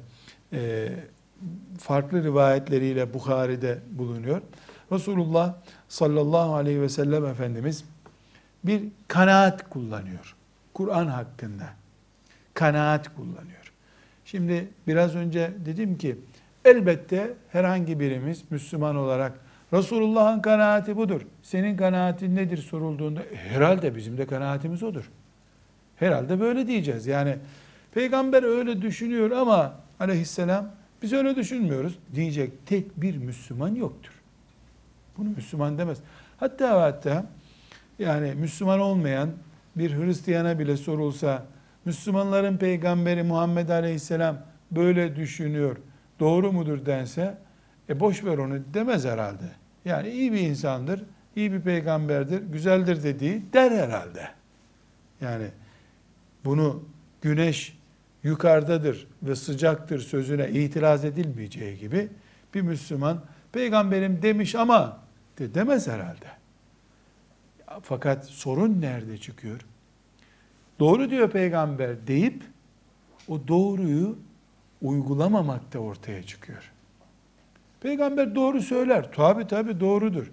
e, 0.52 0.88
farklı 1.78 2.24
rivayetleriyle 2.24 3.14
Bukhari'de 3.14 3.78
bulunuyor. 3.92 4.42
Resulullah 4.92 5.54
sallallahu 5.88 6.54
aleyhi 6.54 6.82
ve 6.82 6.88
sellem 6.88 7.26
Efendimiz 7.26 7.84
bir 8.64 8.82
kanaat 9.08 9.70
kullanıyor. 9.70 10.36
Kur'an 10.74 11.06
hakkında. 11.06 11.64
Kanaat 12.54 13.16
kullanıyor. 13.16 13.72
Şimdi 14.24 14.68
biraz 14.86 15.16
önce 15.16 15.52
dedim 15.66 15.98
ki 15.98 16.16
elbette 16.64 17.34
herhangi 17.48 18.00
birimiz 18.00 18.42
Müslüman 18.50 18.96
olarak 18.96 19.32
Resulullah'ın 19.72 20.40
kanaati 20.40 20.96
budur. 20.96 21.20
Senin 21.42 21.76
kanaatin 21.76 22.36
nedir 22.36 22.56
sorulduğunda 22.56 23.20
herhalde 23.34 23.96
bizim 23.96 24.18
de 24.18 24.26
kanaatimiz 24.26 24.82
odur. 24.82 25.10
Herhalde 26.00 26.40
böyle 26.40 26.66
diyeceğiz. 26.66 27.06
Yani 27.06 27.36
peygamber 27.94 28.42
öyle 28.42 28.82
düşünüyor 28.82 29.30
ama 29.30 29.74
aleyhisselam 30.00 30.68
biz 31.02 31.12
öyle 31.12 31.36
düşünmüyoruz 31.36 31.98
diyecek 32.14 32.66
tek 32.66 33.02
bir 33.02 33.16
Müslüman 33.16 33.74
yoktur. 33.74 34.12
Bunu 35.18 35.28
Müslüman 35.36 35.78
demez. 35.78 35.98
Hatta 36.36 36.82
hatta 36.82 37.26
yani 37.98 38.34
Müslüman 38.34 38.80
olmayan 38.80 39.30
bir 39.76 39.96
Hristiyana 39.96 40.58
bile 40.58 40.76
sorulsa 40.76 41.46
Müslümanların 41.84 42.56
peygamberi 42.56 43.22
Muhammed 43.22 43.68
Aleyhisselam 43.68 44.38
böyle 44.70 45.16
düşünüyor. 45.16 45.76
Doğru 46.20 46.52
mudur 46.52 46.86
dense 46.86 47.38
e 47.88 48.00
boş 48.00 48.24
ver 48.24 48.38
onu 48.38 48.58
demez 48.74 49.04
herhalde. 49.04 49.44
Yani 49.84 50.08
iyi 50.08 50.32
bir 50.32 50.40
insandır, 50.40 51.04
iyi 51.36 51.52
bir 51.52 51.60
peygamberdir, 51.60 52.42
güzeldir 52.42 53.02
dediği 53.02 53.42
der 53.52 53.70
herhalde. 53.70 54.28
Yani 55.20 55.46
bunu 56.44 56.82
güneş 57.22 57.78
yukarıdadır 58.22 59.06
ve 59.22 59.36
sıcaktır 59.36 59.98
sözüne 59.98 60.50
itiraz 60.50 61.04
edilmeyeceği 61.04 61.78
gibi 61.78 62.08
bir 62.54 62.60
Müslüman 62.60 63.24
peygamberim 63.52 64.22
demiş 64.22 64.54
ama 64.54 65.00
de 65.38 65.54
demez 65.54 65.88
herhalde. 65.88 66.26
Fakat 67.82 68.26
sorun 68.26 68.80
nerede 68.80 69.18
çıkıyor? 69.18 69.60
Doğru 70.78 71.10
diyor 71.10 71.30
peygamber 71.30 72.06
deyip 72.06 72.42
o 73.28 73.48
doğruyu 73.48 74.18
uygulamamakta 74.82 75.78
ortaya 75.78 76.22
çıkıyor. 76.22 76.72
Peygamber 77.80 78.34
doğru 78.34 78.62
söyler. 78.62 79.12
Tabi 79.12 79.46
tabi 79.46 79.80
doğrudur. 79.80 80.30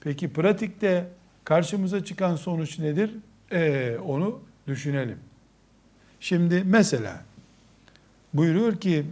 Peki 0.00 0.32
pratikte 0.32 1.08
karşımıza 1.44 2.04
çıkan 2.04 2.36
sonuç 2.36 2.78
nedir? 2.78 3.14
Ee, 3.52 3.96
onu 4.06 4.40
düşünelim. 4.66 5.18
Şimdi 6.22 6.64
mesela 6.64 7.24
buyuruyor 8.34 8.80
ki 8.80 9.06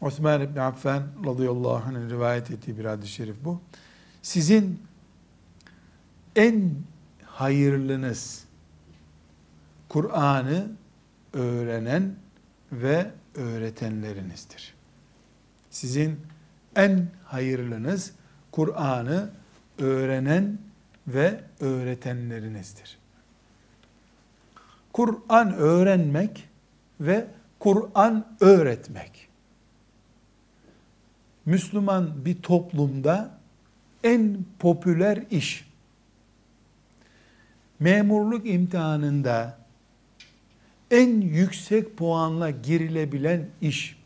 Osman 0.00 0.40
İbni 0.40 0.60
Affan 0.60 1.02
radıyallahu 1.26 1.74
anh'ın 1.74 2.10
rivayet 2.10 2.50
ettiği 2.50 2.78
bir 2.78 2.84
hadis-i 2.84 3.12
şerif 3.12 3.36
bu. 3.44 3.60
Sizin 4.22 4.82
en 6.36 6.74
hayırlınız 7.24 8.44
Kur'an'ı 9.88 10.70
öğrenen 11.32 12.14
ve 12.72 13.10
öğretenlerinizdir. 13.34 14.74
Sizin 15.70 16.20
en 16.76 17.08
hayırlınız 17.24 18.12
Kur'an'ı 18.52 19.30
öğrenen 19.78 20.58
ve 21.06 21.40
öğretenlerinizdir. 21.60 23.03
Kur'an 24.94 25.54
öğrenmek 25.54 26.48
ve 27.00 27.26
Kur'an 27.58 28.36
öğretmek. 28.40 29.28
Müslüman 31.46 32.24
bir 32.24 32.42
toplumda 32.42 33.38
en 34.04 34.44
popüler 34.58 35.22
iş. 35.30 35.68
Memurluk 37.80 38.46
imtihanında 38.46 39.58
en 40.90 41.20
yüksek 41.20 41.96
puanla 41.96 42.50
girilebilen 42.50 43.48
iş. 43.60 43.96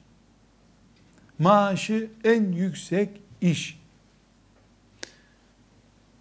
Maaşı 1.39 2.11
en 2.25 2.53
yüksek 2.53 3.21
iş. 3.41 3.81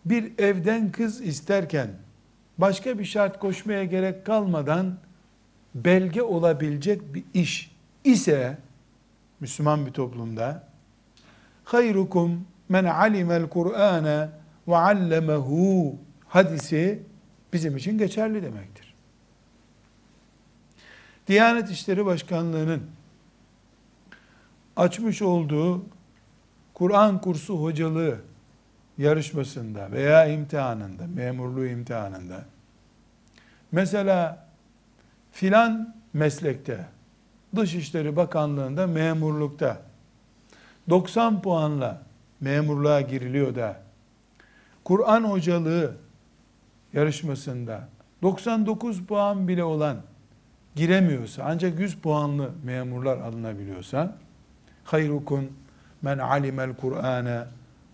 Bir 0.06 0.39
evden 0.39 0.91
kız 0.91 1.21
isterken 1.21 1.89
başka 2.58 3.00
bir 3.00 3.06
şart 3.06 3.39
koşmaya 3.39 3.84
gerek 3.84 4.26
kalmadan 4.26 4.98
belge 5.76 6.22
olabilecek 6.22 7.13
bir 7.13 7.24
iş 7.34 7.72
ise 8.04 8.58
Müslüman 9.39 9.86
bir 9.86 9.91
toplumda 9.91 10.67
hayrukum 11.63 12.48
men 12.70 12.86
alimel 12.86 13.50
Kur'ane 13.50 14.30
ve 14.67 14.78
allemehu 14.78 15.96
hadisi 16.28 17.04
bizim 17.54 17.78
için 17.78 17.98
geçerli 17.98 18.43
demektir. 18.43 18.93
Diyanet 21.28 21.70
İşleri 21.70 22.06
Başkanlığı'nın 22.06 22.84
açmış 24.76 25.22
olduğu 25.22 25.86
Kur'an 26.74 27.22
kursu 27.22 27.62
hocalığı 27.62 28.22
yarışmasında 28.97 29.91
veya 29.91 30.25
imtihanında, 30.25 31.07
memurluğu 31.07 31.65
imtihanında. 31.65 32.45
Mesela 33.71 34.47
filan 35.31 35.95
meslekte 36.13 36.86
Dışişleri 37.55 38.15
Bakanlığı'nda 38.15 38.88
memurlukta 38.88 39.81
90 40.89 41.41
puanla 41.41 42.01
memurluğa 42.41 43.01
giriliyor 43.01 43.55
da 43.55 43.75
Kur'an 44.83 45.23
hocalığı 45.23 45.95
yarışmasında 46.93 47.88
99 48.21 49.05
puan 49.05 49.47
bile 49.47 49.63
olan 49.63 49.97
giremiyorsa 50.75 51.43
ancak 51.45 51.79
100 51.79 51.95
puanlı 51.95 52.51
memurlar 52.63 53.17
alınabiliyorsa 53.17 54.17
hayrukun 54.83 55.51
men 56.01 56.17
alimel 56.17 56.75
Kur'ane 56.75 57.43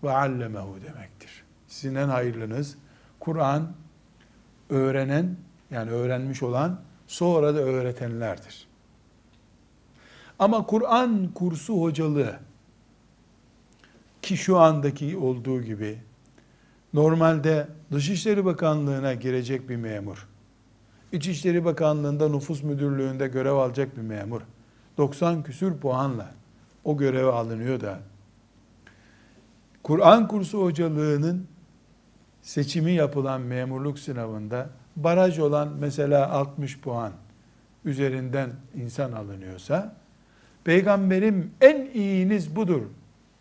ve 0.04 0.10
allemehu 0.10 0.76
demektir. 0.86 1.44
Sizin 1.68 1.94
en 1.94 2.08
hayırlınız 2.08 2.76
Kur'an 3.20 3.72
öğrenen 4.70 5.36
yani 5.70 5.90
öğrenmiş 5.90 6.42
olan 6.42 6.80
sonra 7.06 7.54
da 7.54 7.58
öğretenlerdir. 7.58 8.66
Ama 10.38 10.66
Kur'an 10.66 11.28
kursu 11.34 11.82
hocalığı 11.82 12.36
ki 14.22 14.36
şu 14.36 14.58
andaki 14.58 15.16
olduğu 15.16 15.62
gibi 15.62 15.98
normalde 16.94 17.68
Dışişleri 17.92 18.44
Bakanlığı'na 18.44 19.14
girecek 19.14 19.68
bir 19.68 19.76
memur, 19.76 20.28
İçişleri 21.12 21.64
Bakanlığı'nda 21.64 22.28
nüfus 22.28 22.62
müdürlüğünde 22.62 23.28
görev 23.28 23.52
alacak 23.52 23.96
bir 23.96 24.02
memur, 24.02 24.40
90 24.98 25.42
küsür 25.42 25.76
puanla 25.76 26.30
o 26.84 26.96
göreve 26.96 27.32
alınıyor 27.32 27.80
da 27.80 28.00
Kur'an 29.84 30.28
kursu 30.28 30.62
hocalığının 30.62 31.46
seçimi 32.42 32.92
yapılan 32.92 33.40
memurluk 33.40 33.98
sınavında 33.98 34.70
baraj 34.96 35.38
olan 35.38 35.68
mesela 35.80 36.30
60 36.30 36.80
puan 36.80 37.12
üzerinden 37.84 38.50
insan 38.74 39.12
alınıyorsa, 39.12 39.96
peygamberim 40.64 41.50
en 41.60 41.90
iyiniz 41.94 42.56
budur 42.56 42.82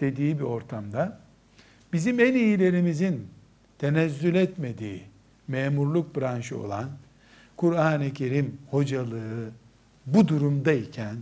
dediği 0.02 0.40
bir 0.40 0.44
ortamda, 0.44 1.20
bizim 1.94 2.20
en 2.20 2.34
iyilerimizin 2.34 3.28
tenezzül 3.80 4.36
etmediği 4.36 5.04
memurluk 5.48 6.16
branşı 6.16 6.60
olan 6.60 6.90
Kur'an-ı 7.58 8.14
Kerim 8.14 8.58
hocalığı 8.72 9.50
bu 10.06 10.28
durumdayken 10.28 11.16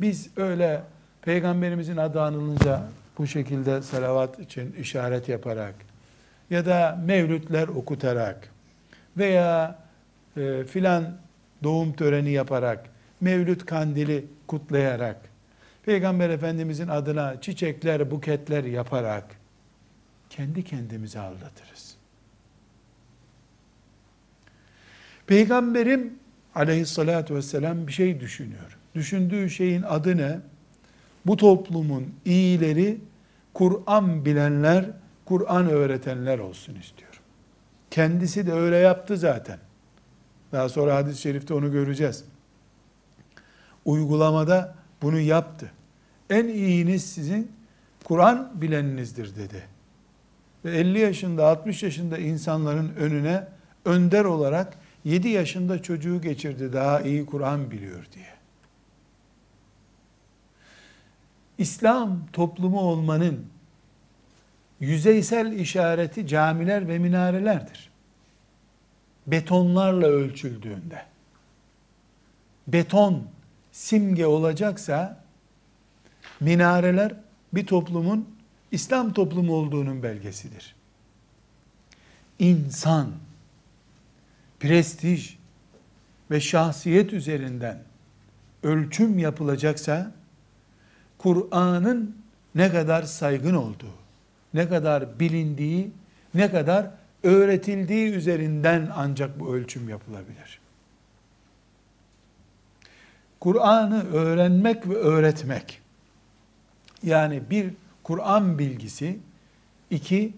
biz 0.00 0.30
öyle 0.36 0.82
peygamberimizin 1.22 1.96
adı 1.96 2.22
anılınca 2.22 2.88
bu 3.18 3.26
şekilde 3.26 3.82
salavat 3.82 4.38
için 4.38 4.72
işaret 4.72 5.28
yaparak 5.28 5.74
ya 6.50 6.66
da 6.66 7.00
mevlütler 7.04 7.68
okutarak 7.68 8.48
veya 9.16 9.78
e, 10.36 10.64
filan 10.64 11.16
doğum 11.62 11.92
töreni 11.92 12.30
yaparak 12.30 12.86
mevlüt 13.20 13.66
kandili 13.66 14.24
kutlayarak 14.46 15.16
Peygamber 15.82 16.30
Efendimizin 16.30 16.88
adına 16.88 17.40
çiçekler, 17.40 18.10
buketler 18.10 18.64
yaparak 18.64 19.24
kendi 20.30 20.64
kendimizi 20.64 21.18
aldatırız. 21.18 21.96
Peygamberim 25.26 26.18
aleyhissalatü 26.54 27.34
vesselam 27.34 27.86
bir 27.86 27.92
şey 27.92 28.20
düşünüyor. 28.20 28.78
Düşündüğü 28.94 29.50
şeyin 29.50 29.82
adı 29.82 30.16
ne? 30.16 30.40
Bu 31.26 31.36
toplumun 31.36 32.14
iyileri 32.24 33.00
Kur'an 33.54 34.24
bilenler, 34.24 34.90
Kur'an 35.24 35.68
öğretenler 35.68 36.38
olsun 36.38 36.74
istiyor. 36.74 37.20
Kendisi 37.90 38.46
de 38.46 38.52
öyle 38.52 38.76
yaptı 38.76 39.16
zaten. 39.16 39.58
Daha 40.52 40.68
sonra 40.68 40.96
hadis-i 40.96 41.20
şerifte 41.20 41.54
onu 41.54 41.72
göreceğiz. 41.72 42.24
Uygulamada 43.84 44.74
bunu 45.02 45.20
yaptı. 45.20 45.70
En 46.30 46.48
iyiniz 46.48 47.04
sizin 47.04 47.52
Kur'an 48.04 48.52
bileninizdir 48.54 49.36
dedi. 49.36 49.62
Ve 50.64 50.78
50 50.78 50.98
yaşında, 50.98 51.46
60 51.46 51.82
yaşında 51.82 52.18
insanların 52.18 52.92
önüne 52.98 53.44
önder 53.84 54.24
olarak 54.24 54.74
7 55.04 55.28
yaşında 55.28 55.82
çocuğu 55.82 56.20
geçirdi 56.20 56.72
daha 56.72 57.00
iyi 57.00 57.26
Kur'an 57.26 57.70
biliyor 57.70 58.06
diye. 58.12 58.33
İslam 61.58 62.26
toplumu 62.32 62.80
olmanın 62.80 63.46
yüzeysel 64.80 65.52
işareti 65.52 66.26
camiler 66.26 66.88
ve 66.88 66.98
minarelerdir. 66.98 67.90
Betonlarla 69.26 70.06
ölçüldüğünde. 70.06 71.02
Beton 72.68 73.28
simge 73.72 74.26
olacaksa 74.26 75.24
minareler 76.40 77.14
bir 77.52 77.66
toplumun 77.66 78.28
İslam 78.72 79.12
toplumu 79.12 79.52
olduğunun 79.52 80.02
belgesidir. 80.02 80.74
İnsan 82.38 83.10
prestij 84.60 85.36
ve 86.30 86.40
şahsiyet 86.40 87.12
üzerinden 87.12 87.82
ölçüm 88.62 89.18
yapılacaksa 89.18 90.12
Kur'an'ın 91.18 92.16
ne 92.54 92.72
kadar 92.72 93.02
saygın 93.02 93.54
olduğu, 93.54 93.94
ne 94.54 94.68
kadar 94.68 95.20
bilindiği, 95.20 95.90
ne 96.34 96.50
kadar 96.50 96.90
öğretildiği 97.22 98.12
üzerinden 98.12 98.90
ancak 98.96 99.40
bu 99.40 99.54
ölçüm 99.54 99.88
yapılabilir. 99.88 100.60
Kur'an'ı 103.40 104.12
öğrenmek 104.12 104.88
ve 104.88 104.94
öğretmek, 104.94 105.80
yani 107.02 107.42
bir 107.50 107.74
Kur'an 108.02 108.58
bilgisi, 108.58 109.18
iki 109.90 110.32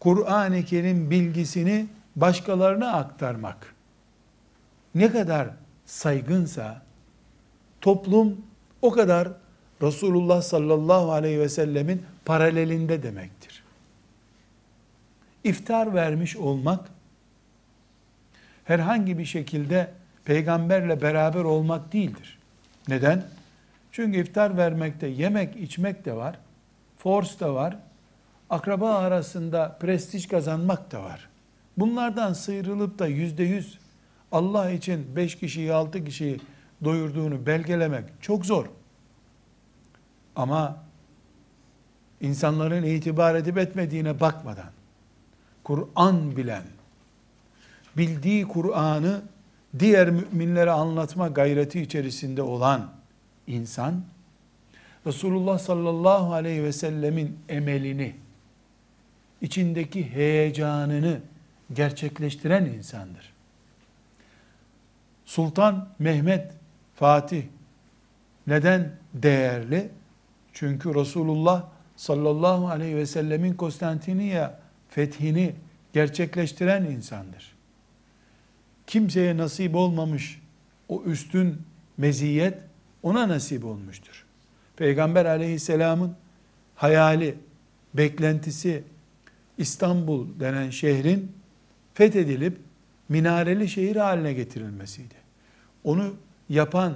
Kur'an-ı 0.00 0.64
Kerim 0.64 1.10
bilgisini 1.10 1.86
başkalarına 2.16 2.92
aktarmak 2.92 3.74
ne 4.94 5.12
kadar 5.12 5.48
saygınsa 5.86 6.82
toplum 7.80 8.40
o 8.82 8.90
kadar 8.90 9.28
Resulullah 9.82 10.42
sallallahu 10.42 11.12
aleyhi 11.12 11.40
ve 11.40 11.48
sellemin 11.48 12.02
paralelinde 12.24 13.02
demektir. 13.02 13.62
İftar 15.44 15.94
vermiş 15.94 16.36
olmak 16.36 16.88
herhangi 18.64 19.18
bir 19.18 19.24
şekilde 19.24 19.92
peygamberle 20.24 21.02
beraber 21.02 21.44
olmak 21.44 21.92
değildir. 21.92 22.38
Neden? 22.88 23.24
Çünkü 23.92 24.20
iftar 24.20 24.56
vermekte 24.56 25.06
yemek 25.06 25.56
içmek 25.56 26.04
de 26.04 26.16
var, 26.16 26.38
force 26.98 27.40
da 27.40 27.54
var, 27.54 27.76
akraba 28.50 28.94
arasında 28.94 29.78
prestij 29.80 30.28
kazanmak 30.28 30.92
da 30.92 31.02
var. 31.02 31.28
Bunlardan 31.76 32.32
sıyrılıp 32.32 32.98
da 32.98 33.06
yüzde 33.06 33.42
yüz 33.42 33.78
Allah 34.32 34.70
için 34.70 35.16
beş 35.16 35.34
kişiyi, 35.34 35.72
altı 35.72 36.04
kişiyi 36.04 36.40
doyurduğunu 36.84 37.46
belgelemek 37.46 38.04
çok 38.20 38.46
zor. 38.46 38.66
Ama 40.36 40.76
insanların 42.20 42.82
itibar 42.82 43.34
edip 43.34 43.58
etmediğine 43.58 44.20
bakmadan, 44.20 44.70
Kur'an 45.64 46.36
bilen, 46.36 46.62
bildiği 47.96 48.48
Kur'an'ı 48.48 49.22
diğer 49.78 50.10
müminlere 50.10 50.70
anlatma 50.70 51.28
gayreti 51.28 51.80
içerisinde 51.82 52.42
olan 52.42 52.92
insan, 53.46 54.04
Resulullah 55.06 55.58
sallallahu 55.58 56.32
aleyhi 56.32 56.64
ve 56.64 56.72
sellemin 56.72 57.38
emelini, 57.48 58.14
içindeki 59.40 60.10
heyecanını 60.10 61.20
gerçekleştiren 61.72 62.64
insandır. 62.64 63.32
Sultan 65.24 65.88
Mehmet 65.98 66.52
Fatih 66.94 67.44
neden 68.46 68.92
değerli? 69.14 69.90
Çünkü 70.58 70.94
Resulullah 70.94 71.64
sallallahu 71.96 72.68
aleyhi 72.68 72.96
ve 72.96 73.06
sellemin 73.06 73.54
Konstantiniye 73.54 74.50
fethini 74.88 75.54
gerçekleştiren 75.92 76.84
insandır. 76.84 77.54
Kimseye 78.86 79.36
nasip 79.36 79.74
olmamış 79.74 80.42
o 80.88 81.02
üstün 81.02 81.62
meziyet 81.96 82.58
ona 83.02 83.28
nasip 83.28 83.64
olmuştur. 83.64 84.24
Peygamber 84.76 85.24
aleyhisselamın 85.24 86.16
hayali, 86.74 87.34
beklentisi 87.94 88.84
İstanbul 89.58 90.40
denen 90.40 90.70
şehrin 90.70 91.32
fethedilip 91.94 92.58
minareli 93.08 93.68
şehir 93.68 93.96
haline 93.96 94.32
getirilmesiydi. 94.32 95.14
Onu 95.84 96.14
yapan 96.48 96.94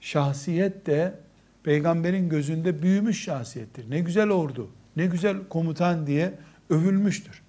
şahsiyet 0.00 0.86
de 0.86 1.14
peygamberin 1.64 2.28
gözünde 2.28 2.82
büyümüş 2.82 3.24
şahsiyettir. 3.24 3.90
Ne 3.90 4.00
güzel 4.00 4.30
ordu, 4.30 4.70
ne 4.96 5.06
güzel 5.06 5.36
komutan 5.48 6.06
diye 6.06 6.34
övülmüştür. 6.70 7.42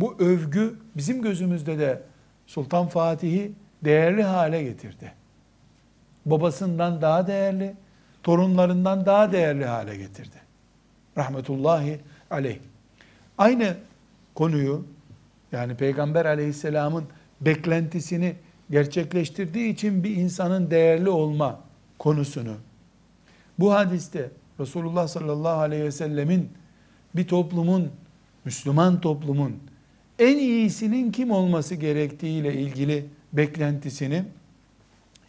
Bu 0.00 0.16
övgü 0.18 0.74
bizim 0.96 1.22
gözümüzde 1.22 1.78
de 1.78 2.02
Sultan 2.46 2.88
Fatih'i 2.88 3.52
değerli 3.84 4.22
hale 4.22 4.62
getirdi. 4.62 5.12
Babasından 6.26 7.02
daha 7.02 7.26
değerli, 7.26 7.74
torunlarından 8.22 9.06
daha 9.06 9.32
değerli 9.32 9.64
hale 9.64 9.96
getirdi. 9.96 10.36
Rahmetullahi 11.16 12.00
aleyh. 12.30 12.58
Aynı 13.38 13.76
konuyu 14.34 14.84
yani 15.52 15.74
Peygamber 15.74 16.24
aleyhisselamın 16.24 17.04
beklentisini 17.40 18.36
gerçekleştirdiği 18.70 19.72
için 19.72 20.04
bir 20.04 20.16
insanın 20.16 20.70
değerli 20.70 21.10
olma 21.10 21.60
konusunu 21.98 22.54
bu 23.58 23.74
hadiste 23.74 24.30
Resulullah 24.60 25.08
sallallahu 25.08 25.60
aleyhi 25.60 25.84
ve 25.84 25.92
sellemin 25.92 26.52
bir 27.16 27.26
toplumun, 27.26 27.90
Müslüman 28.44 29.00
toplumun 29.00 29.56
en 30.18 30.36
iyisinin 30.36 31.12
kim 31.12 31.30
olması 31.30 31.74
gerektiğiyle 31.74 32.54
ilgili 32.54 33.06
beklentisini 33.32 34.24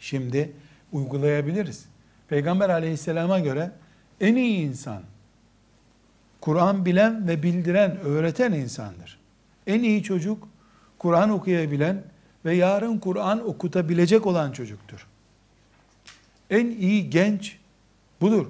şimdi 0.00 0.52
uygulayabiliriz. 0.92 1.84
Peygamber 2.28 2.68
aleyhisselama 2.68 3.38
göre 3.38 3.72
en 4.20 4.36
iyi 4.36 4.58
insan, 4.58 5.02
Kur'an 6.40 6.84
bilen 6.84 7.28
ve 7.28 7.42
bildiren, 7.42 7.96
öğreten 8.00 8.52
insandır. 8.52 9.18
En 9.66 9.82
iyi 9.82 10.02
çocuk, 10.02 10.48
Kur'an 10.98 11.30
okuyabilen 11.30 12.02
ve 12.44 12.54
yarın 12.54 12.98
Kur'an 12.98 13.48
okutabilecek 13.48 14.26
olan 14.26 14.52
çocuktur. 14.52 15.06
En 16.50 16.66
iyi 16.66 17.10
genç 17.10 17.59
budur. 18.20 18.46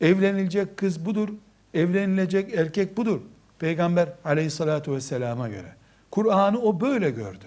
Evlenilecek 0.00 0.76
kız 0.76 1.06
budur. 1.06 1.28
Evlenilecek 1.74 2.54
erkek 2.54 2.96
budur. 2.96 3.20
Peygamber 3.58 4.08
aleyhissalatu 4.24 4.92
vesselama 4.92 5.48
göre. 5.48 5.74
Kur'an'ı 6.10 6.58
o 6.58 6.80
böyle 6.80 7.10
gördü. 7.10 7.46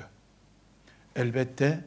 elbette 1.16 1.84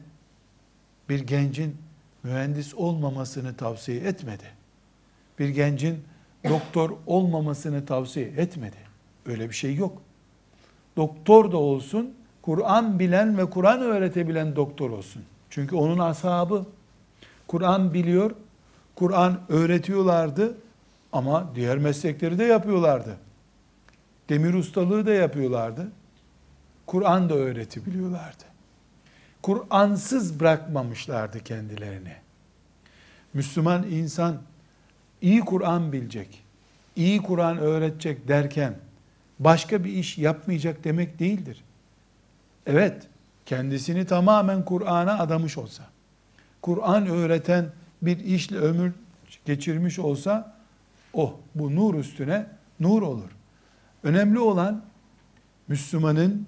bir 1.09 1.19
gencin 1.19 1.77
mühendis 2.23 2.75
olmamasını 2.75 3.55
tavsiye 3.55 3.99
etmedi. 3.99 4.43
Bir 5.39 5.49
gencin 5.49 6.03
doktor 6.49 6.89
olmamasını 7.07 7.85
tavsiye 7.85 8.27
etmedi. 8.27 8.77
Öyle 9.25 9.49
bir 9.49 9.55
şey 9.55 9.75
yok. 9.75 10.01
Doktor 10.97 11.51
da 11.51 11.57
olsun, 11.57 12.13
Kur'an 12.41 12.99
bilen 12.99 13.37
ve 13.37 13.49
Kur'an 13.49 13.81
öğretebilen 13.81 14.55
doktor 14.55 14.89
olsun. 14.89 15.23
Çünkü 15.49 15.75
onun 15.75 15.99
ashabı 15.99 16.65
Kur'an 17.47 17.93
biliyor, 17.93 18.31
Kur'an 18.99 19.39
öğretiyorlardı 19.49 20.57
ama 21.11 21.51
diğer 21.55 21.77
meslekleri 21.77 22.39
de 22.39 22.43
yapıyorlardı. 22.43 23.17
Demir 24.29 24.53
ustalığı 24.53 25.05
da 25.05 25.13
yapıyorlardı. 25.13 25.87
Kur'an 26.85 27.29
da 27.29 27.33
öğretebiliyorlardı. 27.33 28.43
Kur'ansız 29.41 30.39
bırakmamışlardı 30.39 31.43
kendilerini. 31.43 32.13
Müslüman 33.33 33.83
insan 33.83 34.37
iyi 35.21 35.39
Kur'an 35.39 35.91
bilecek, 35.91 36.43
iyi 36.95 37.21
Kur'an 37.21 37.57
öğretecek 37.57 38.27
derken 38.27 38.75
başka 39.39 39.83
bir 39.83 39.93
iş 39.93 40.17
yapmayacak 40.17 40.83
demek 40.83 41.19
değildir. 41.19 41.63
Evet, 42.65 43.07
kendisini 43.45 44.05
tamamen 44.05 44.65
Kur'an'a 44.65 45.19
adamış 45.19 45.57
olsa, 45.57 45.83
Kur'an 46.61 47.07
öğreten 47.07 47.65
bir 48.01 48.19
işle 48.19 48.57
ömür 48.57 48.93
geçirmiş 49.45 49.99
olsa, 49.99 50.55
oh 51.13 51.33
bu 51.55 51.75
nur 51.75 51.95
üstüne 51.95 52.47
nur 52.79 53.01
olur. 53.01 53.29
Önemli 54.03 54.39
olan 54.39 54.85
Müslümanın 55.67 56.47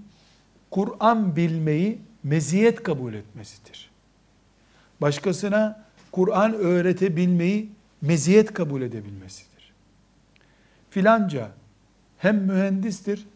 Kur'an 0.72 1.36
bilmeyi 1.36 2.00
meziyet 2.24 2.84
kabul 2.84 3.14
etmesidir. 3.14 3.92
Başkasına 5.02 5.84
Kur'an 6.12 6.54
öğretebilmeyi 6.54 7.70
meziyet 8.02 8.54
kabul 8.54 8.82
edebilmesidir. 8.82 9.74
Filanca 10.90 11.52
hem 12.18 12.38
mühendistir 12.38 13.28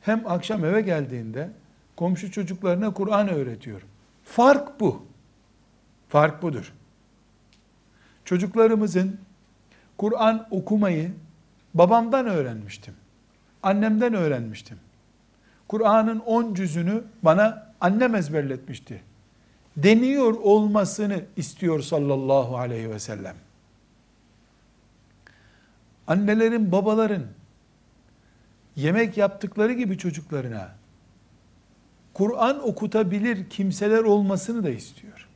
hem 0.00 0.26
akşam 0.26 0.64
eve 0.64 0.80
geldiğinde 0.80 1.50
komşu 1.96 2.30
çocuklarına 2.30 2.94
Kur'an 2.94 3.28
öğretiyor. 3.28 3.82
Fark 4.24 4.80
bu. 4.80 5.06
Fark 6.08 6.42
budur. 6.42 6.72
Çocuklarımızın 8.24 9.18
Kur'an 9.98 10.46
okumayı 10.50 11.12
babamdan 11.74 12.26
öğrenmiştim. 12.26 12.94
Annemden 13.62 14.14
öğrenmiştim. 14.14 14.78
Kur'an'ın 15.68 16.18
on 16.18 16.54
cüzünü 16.54 17.04
bana 17.22 17.72
annem 17.80 18.14
ezberletmişti. 18.14 19.02
Deniyor 19.76 20.34
olmasını 20.34 21.24
istiyor 21.36 21.80
sallallahu 21.80 22.56
aleyhi 22.58 22.90
ve 22.90 22.98
sellem. 22.98 23.36
Annelerin, 26.06 26.72
babaların 26.72 27.22
yemek 28.76 29.16
yaptıkları 29.16 29.72
gibi 29.72 29.98
çocuklarına 29.98 30.74
Kur'an 32.14 32.68
okutabilir 32.68 33.50
kimseler 33.50 34.02
olmasını 34.02 34.64
da 34.64 34.70
istiyor. 34.70 35.29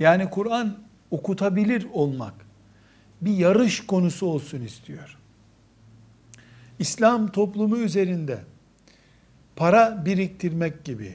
Yani 0.00 0.30
Kur'an 0.30 0.76
okutabilir 1.10 1.86
olmak 1.92 2.34
bir 3.20 3.36
yarış 3.36 3.86
konusu 3.86 4.26
olsun 4.26 4.60
istiyor. 4.60 5.18
İslam 6.78 7.32
toplumu 7.32 7.76
üzerinde 7.76 8.38
para 9.56 10.04
biriktirmek 10.04 10.84
gibi, 10.84 11.14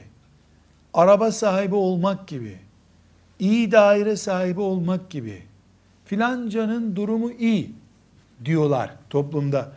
araba 0.94 1.32
sahibi 1.32 1.74
olmak 1.74 2.28
gibi, 2.28 2.58
iyi 3.38 3.72
daire 3.72 4.16
sahibi 4.16 4.60
olmak 4.60 5.10
gibi, 5.10 5.42
filancanın 6.04 6.96
durumu 6.96 7.32
iyi 7.32 7.74
diyorlar 8.44 8.90
toplumda. 9.10 9.72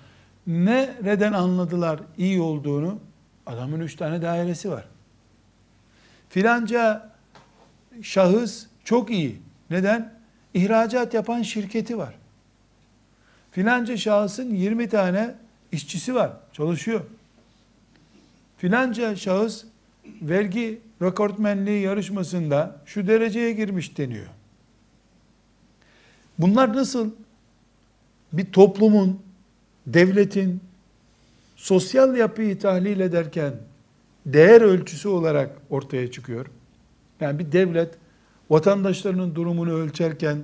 Nereden 0.47 1.33
anladılar 1.33 1.99
iyi 2.17 2.41
olduğunu? 2.41 2.99
Adamın 3.45 3.79
üç 3.79 3.95
tane 3.95 4.21
dairesi 4.21 4.71
var. 4.71 4.85
Filanca 6.29 7.11
şahıs 8.01 8.65
çok 8.85 9.11
iyi. 9.11 9.35
Neden? 9.69 10.13
İhracat 10.53 11.13
yapan 11.13 11.41
şirketi 11.41 11.97
var. 11.97 12.15
Filanca 13.51 13.97
şahısın 13.97 14.55
20 14.55 14.89
tane 14.89 15.35
işçisi 15.71 16.15
var, 16.15 16.31
çalışıyor. 16.53 17.01
Filanca 18.57 19.15
şahıs 19.15 19.63
vergi 20.21 20.79
rekortmenliği 21.01 21.81
yarışmasında 21.81 22.81
şu 22.85 23.07
dereceye 23.07 23.51
girmiş 23.51 23.97
deniyor. 23.97 24.27
Bunlar 26.39 26.73
nasıl 26.75 27.11
bir 28.33 28.51
toplumun, 28.51 29.21
devletin 29.87 30.61
sosyal 31.55 32.17
yapıyı 32.17 32.59
tahlil 32.59 32.99
ederken 32.99 33.53
değer 34.25 34.61
ölçüsü 34.61 35.07
olarak 35.07 35.49
ortaya 35.69 36.11
çıkıyor. 36.11 36.45
Yani 37.19 37.39
bir 37.39 37.51
devlet 37.51 37.89
vatandaşlarının 38.49 39.35
durumunu 39.35 39.71
ölçerken 39.73 40.43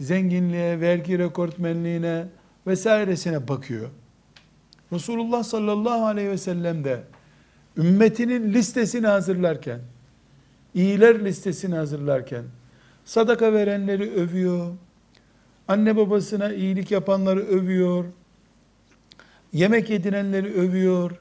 zenginliğe, 0.00 0.80
vergi 0.80 1.18
rekortmenliğine 1.18 2.26
vesairesine 2.66 3.48
bakıyor. 3.48 3.90
Resulullah 4.92 5.42
sallallahu 5.42 6.06
aleyhi 6.06 6.30
ve 6.30 6.38
sellem 6.38 6.84
de 6.84 7.02
ümmetinin 7.76 8.52
listesini 8.52 9.06
hazırlarken, 9.06 9.80
iyiler 10.74 11.24
listesini 11.24 11.74
hazırlarken, 11.74 12.44
sadaka 13.04 13.52
verenleri 13.52 14.10
övüyor, 14.12 14.72
anne 15.68 15.96
babasına 15.96 16.52
iyilik 16.52 16.90
yapanları 16.90 17.40
övüyor, 17.40 18.04
yemek 19.52 19.90
edinenleri 19.90 20.54
övüyor, 20.54 21.20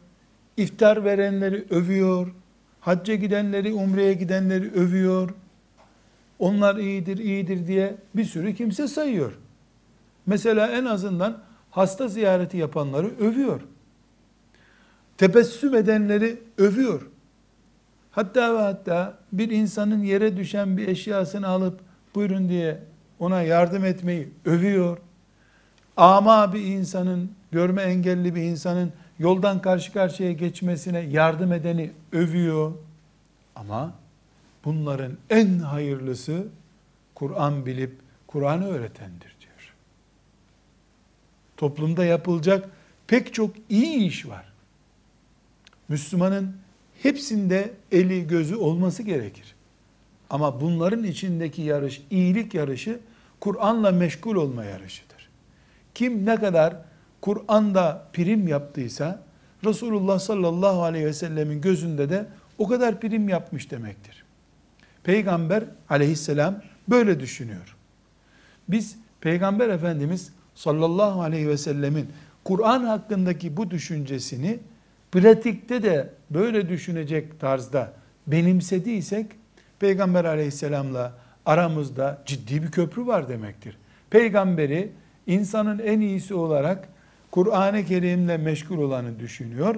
iftar 0.57 1.05
verenleri 1.05 1.65
övüyor, 1.69 2.33
hacca 2.79 3.15
gidenleri, 3.15 3.73
umreye 3.73 4.13
gidenleri 4.13 4.71
övüyor, 4.71 5.33
onlar 6.39 6.75
iyidir, 6.75 7.17
iyidir 7.17 7.67
diye 7.67 7.95
bir 8.15 8.25
sürü 8.25 8.55
kimse 8.55 8.87
sayıyor. 8.87 9.33
Mesela 10.25 10.67
en 10.67 10.85
azından 10.85 11.37
hasta 11.71 12.07
ziyareti 12.07 12.57
yapanları 12.57 13.07
övüyor. 13.19 13.61
Tebessüm 15.17 15.75
edenleri 15.75 16.39
övüyor. 16.57 17.07
Hatta 18.11 18.55
ve 18.55 18.61
hatta 18.61 19.17
bir 19.31 19.49
insanın 19.49 20.03
yere 20.03 20.37
düşen 20.37 20.77
bir 20.77 20.87
eşyasını 20.87 21.47
alıp 21.47 21.79
buyurun 22.15 22.49
diye 22.49 22.79
ona 23.19 23.41
yardım 23.41 23.85
etmeyi 23.85 24.29
övüyor. 24.45 24.97
Ama 25.97 26.53
bir 26.53 26.61
insanın, 26.61 27.31
görme 27.51 27.81
engelli 27.81 28.35
bir 28.35 28.41
insanın 28.41 28.93
yoldan 29.19 29.61
karşı 29.61 29.93
karşıya 29.93 30.31
geçmesine 30.31 30.99
yardım 30.99 31.53
edeni 31.53 31.91
övüyor. 32.11 32.71
Ama 33.55 33.93
bunların 34.65 35.17
en 35.29 35.59
hayırlısı 35.59 36.47
Kur'an 37.15 37.65
bilip 37.65 37.95
Kur'an'ı 38.27 38.67
öğretendir 38.67 39.35
toplumda 41.57 42.05
yapılacak 42.05 42.69
pek 43.07 43.33
çok 43.33 43.51
iyi 43.69 44.07
iş 44.07 44.27
var. 44.27 44.45
Müslümanın 45.89 46.55
hepsinde 47.03 47.73
eli 47.91 48.27
gözü 48.27 48.55
olması 48.55 49.03
gerekir. 49.03 49.55
Ama 50.29 50.61
bunların 50.61 51.03
içindeki 51.03 51.61
yarış, 51.61 52.01
iyilik 52.09 52.53
yarışı 52.53 52.99
Kur'an'la 53.39 53.91
meşgul 53.91 54.35
olma 54.35 54.65
yarışıdır. 54.65 55.29
Kim 55.95 56.25
ne 56.25 56.35
kadar 56.35 56.75
Kur'an'da 57.21 58.07
prim 58.13 58.47
yaptıysa 58.47 59.23
Resulullah 59.65 60.19
sallallahu 60.19 60.83
aleyhi 60.83 61.05
ve 61.05 61.13
sellemin 61.13 61.61
gözünde 61.61 62.09
de 62.09 62.27
o 62.57 62.67
kadar 62.67 62.99
prim 62.99 63.29
yapmış 63.29 63.71
demektir. 63.71 64.24
Peygamber 65.05 65.63
aleyhisselam 65.89 66.61
böyle 66.87 67.19
düşünüyor. 67.19 67.75
Biz 68.69 68.97
Peygamber 69.21 69.69
Efendimiz 69.69 70.33
sallallahu 70.55 71.21
aleyhi 71.21 71.47
ve 71.49 71.57
sellemin 71.57 72.09
Kur'an 72.43 72.83
hakkındaki 72.83 73.57
bu 73.57 73.71
düşüncesini 73.71 74.59
pratikte 75.11 75.83
de 75.83 76.09
böyle 76.29 76.69
düşünecek 76.69 77.39
tarzda 77.39 77.93
benimsediysek 78.27 79.25
Peygamber 79.79 80.25
aleyhisselamla 80.25 81.13
aramızda 81.45 82.21
ciddi 82.25 82.63
bir 82.63 82.71
köprü 82.71 83.07
var 83.07 83.29
demektir. 83.29 83.77
Peygamberi 84.09 84.91
insanın 85.27 85.79
en 85.79 85.99
iyisi 85.99 86.33
olarak 86.33 86.89
Kur'an-ı 87.31 87.85
Kerim'le 87.85 88.43
meşgul 88.43 88.77
olanı 88.77 89.19
düşünüyor. 89.19 89.75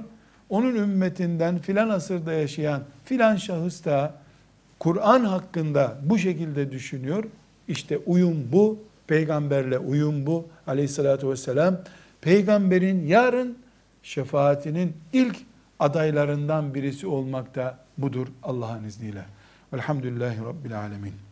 Onun 0.49 0.75
ümmetinden 0.75 1.57
filan 1.57 1.89
asırda 1.89 2.33
yaşayan 2.33 2.81
filan 3.05 3.35
şahıs 3.35 3.85
da 3.85 4.13
Kur'an 4.79 5.23
hakkında 5.23 5.97
bu 6.03 6.17
şekilde 6.17 6.71
düşünüyor. 6.71 7.23
İşte 7.67 7.97
uyum 7.97 8.51
bu 8.51 8.79
Peygamberle 9.07 9.79
uyum 9.79 10.25
bu 10.25 10.47
aleyhissalatü 10.67 11.29
vesselam. 11.29 11.77
Peygamberin 12.21 13.07
yarın 13.07 13.57
şefaatinin 14.03 14.97
ilk 15.13 15.37
adaylarından 15.79 16.73
birisi 16.73 17.07
olmakta 17.07 17.79
budur 17.97 18.27
Allah'ın 18.43 18.83
izniyle. 18.83 19.25
Velhamdülillahi 19.73 20.41
Rabbil 20.45 20.79
Alemin. 20.79 21.26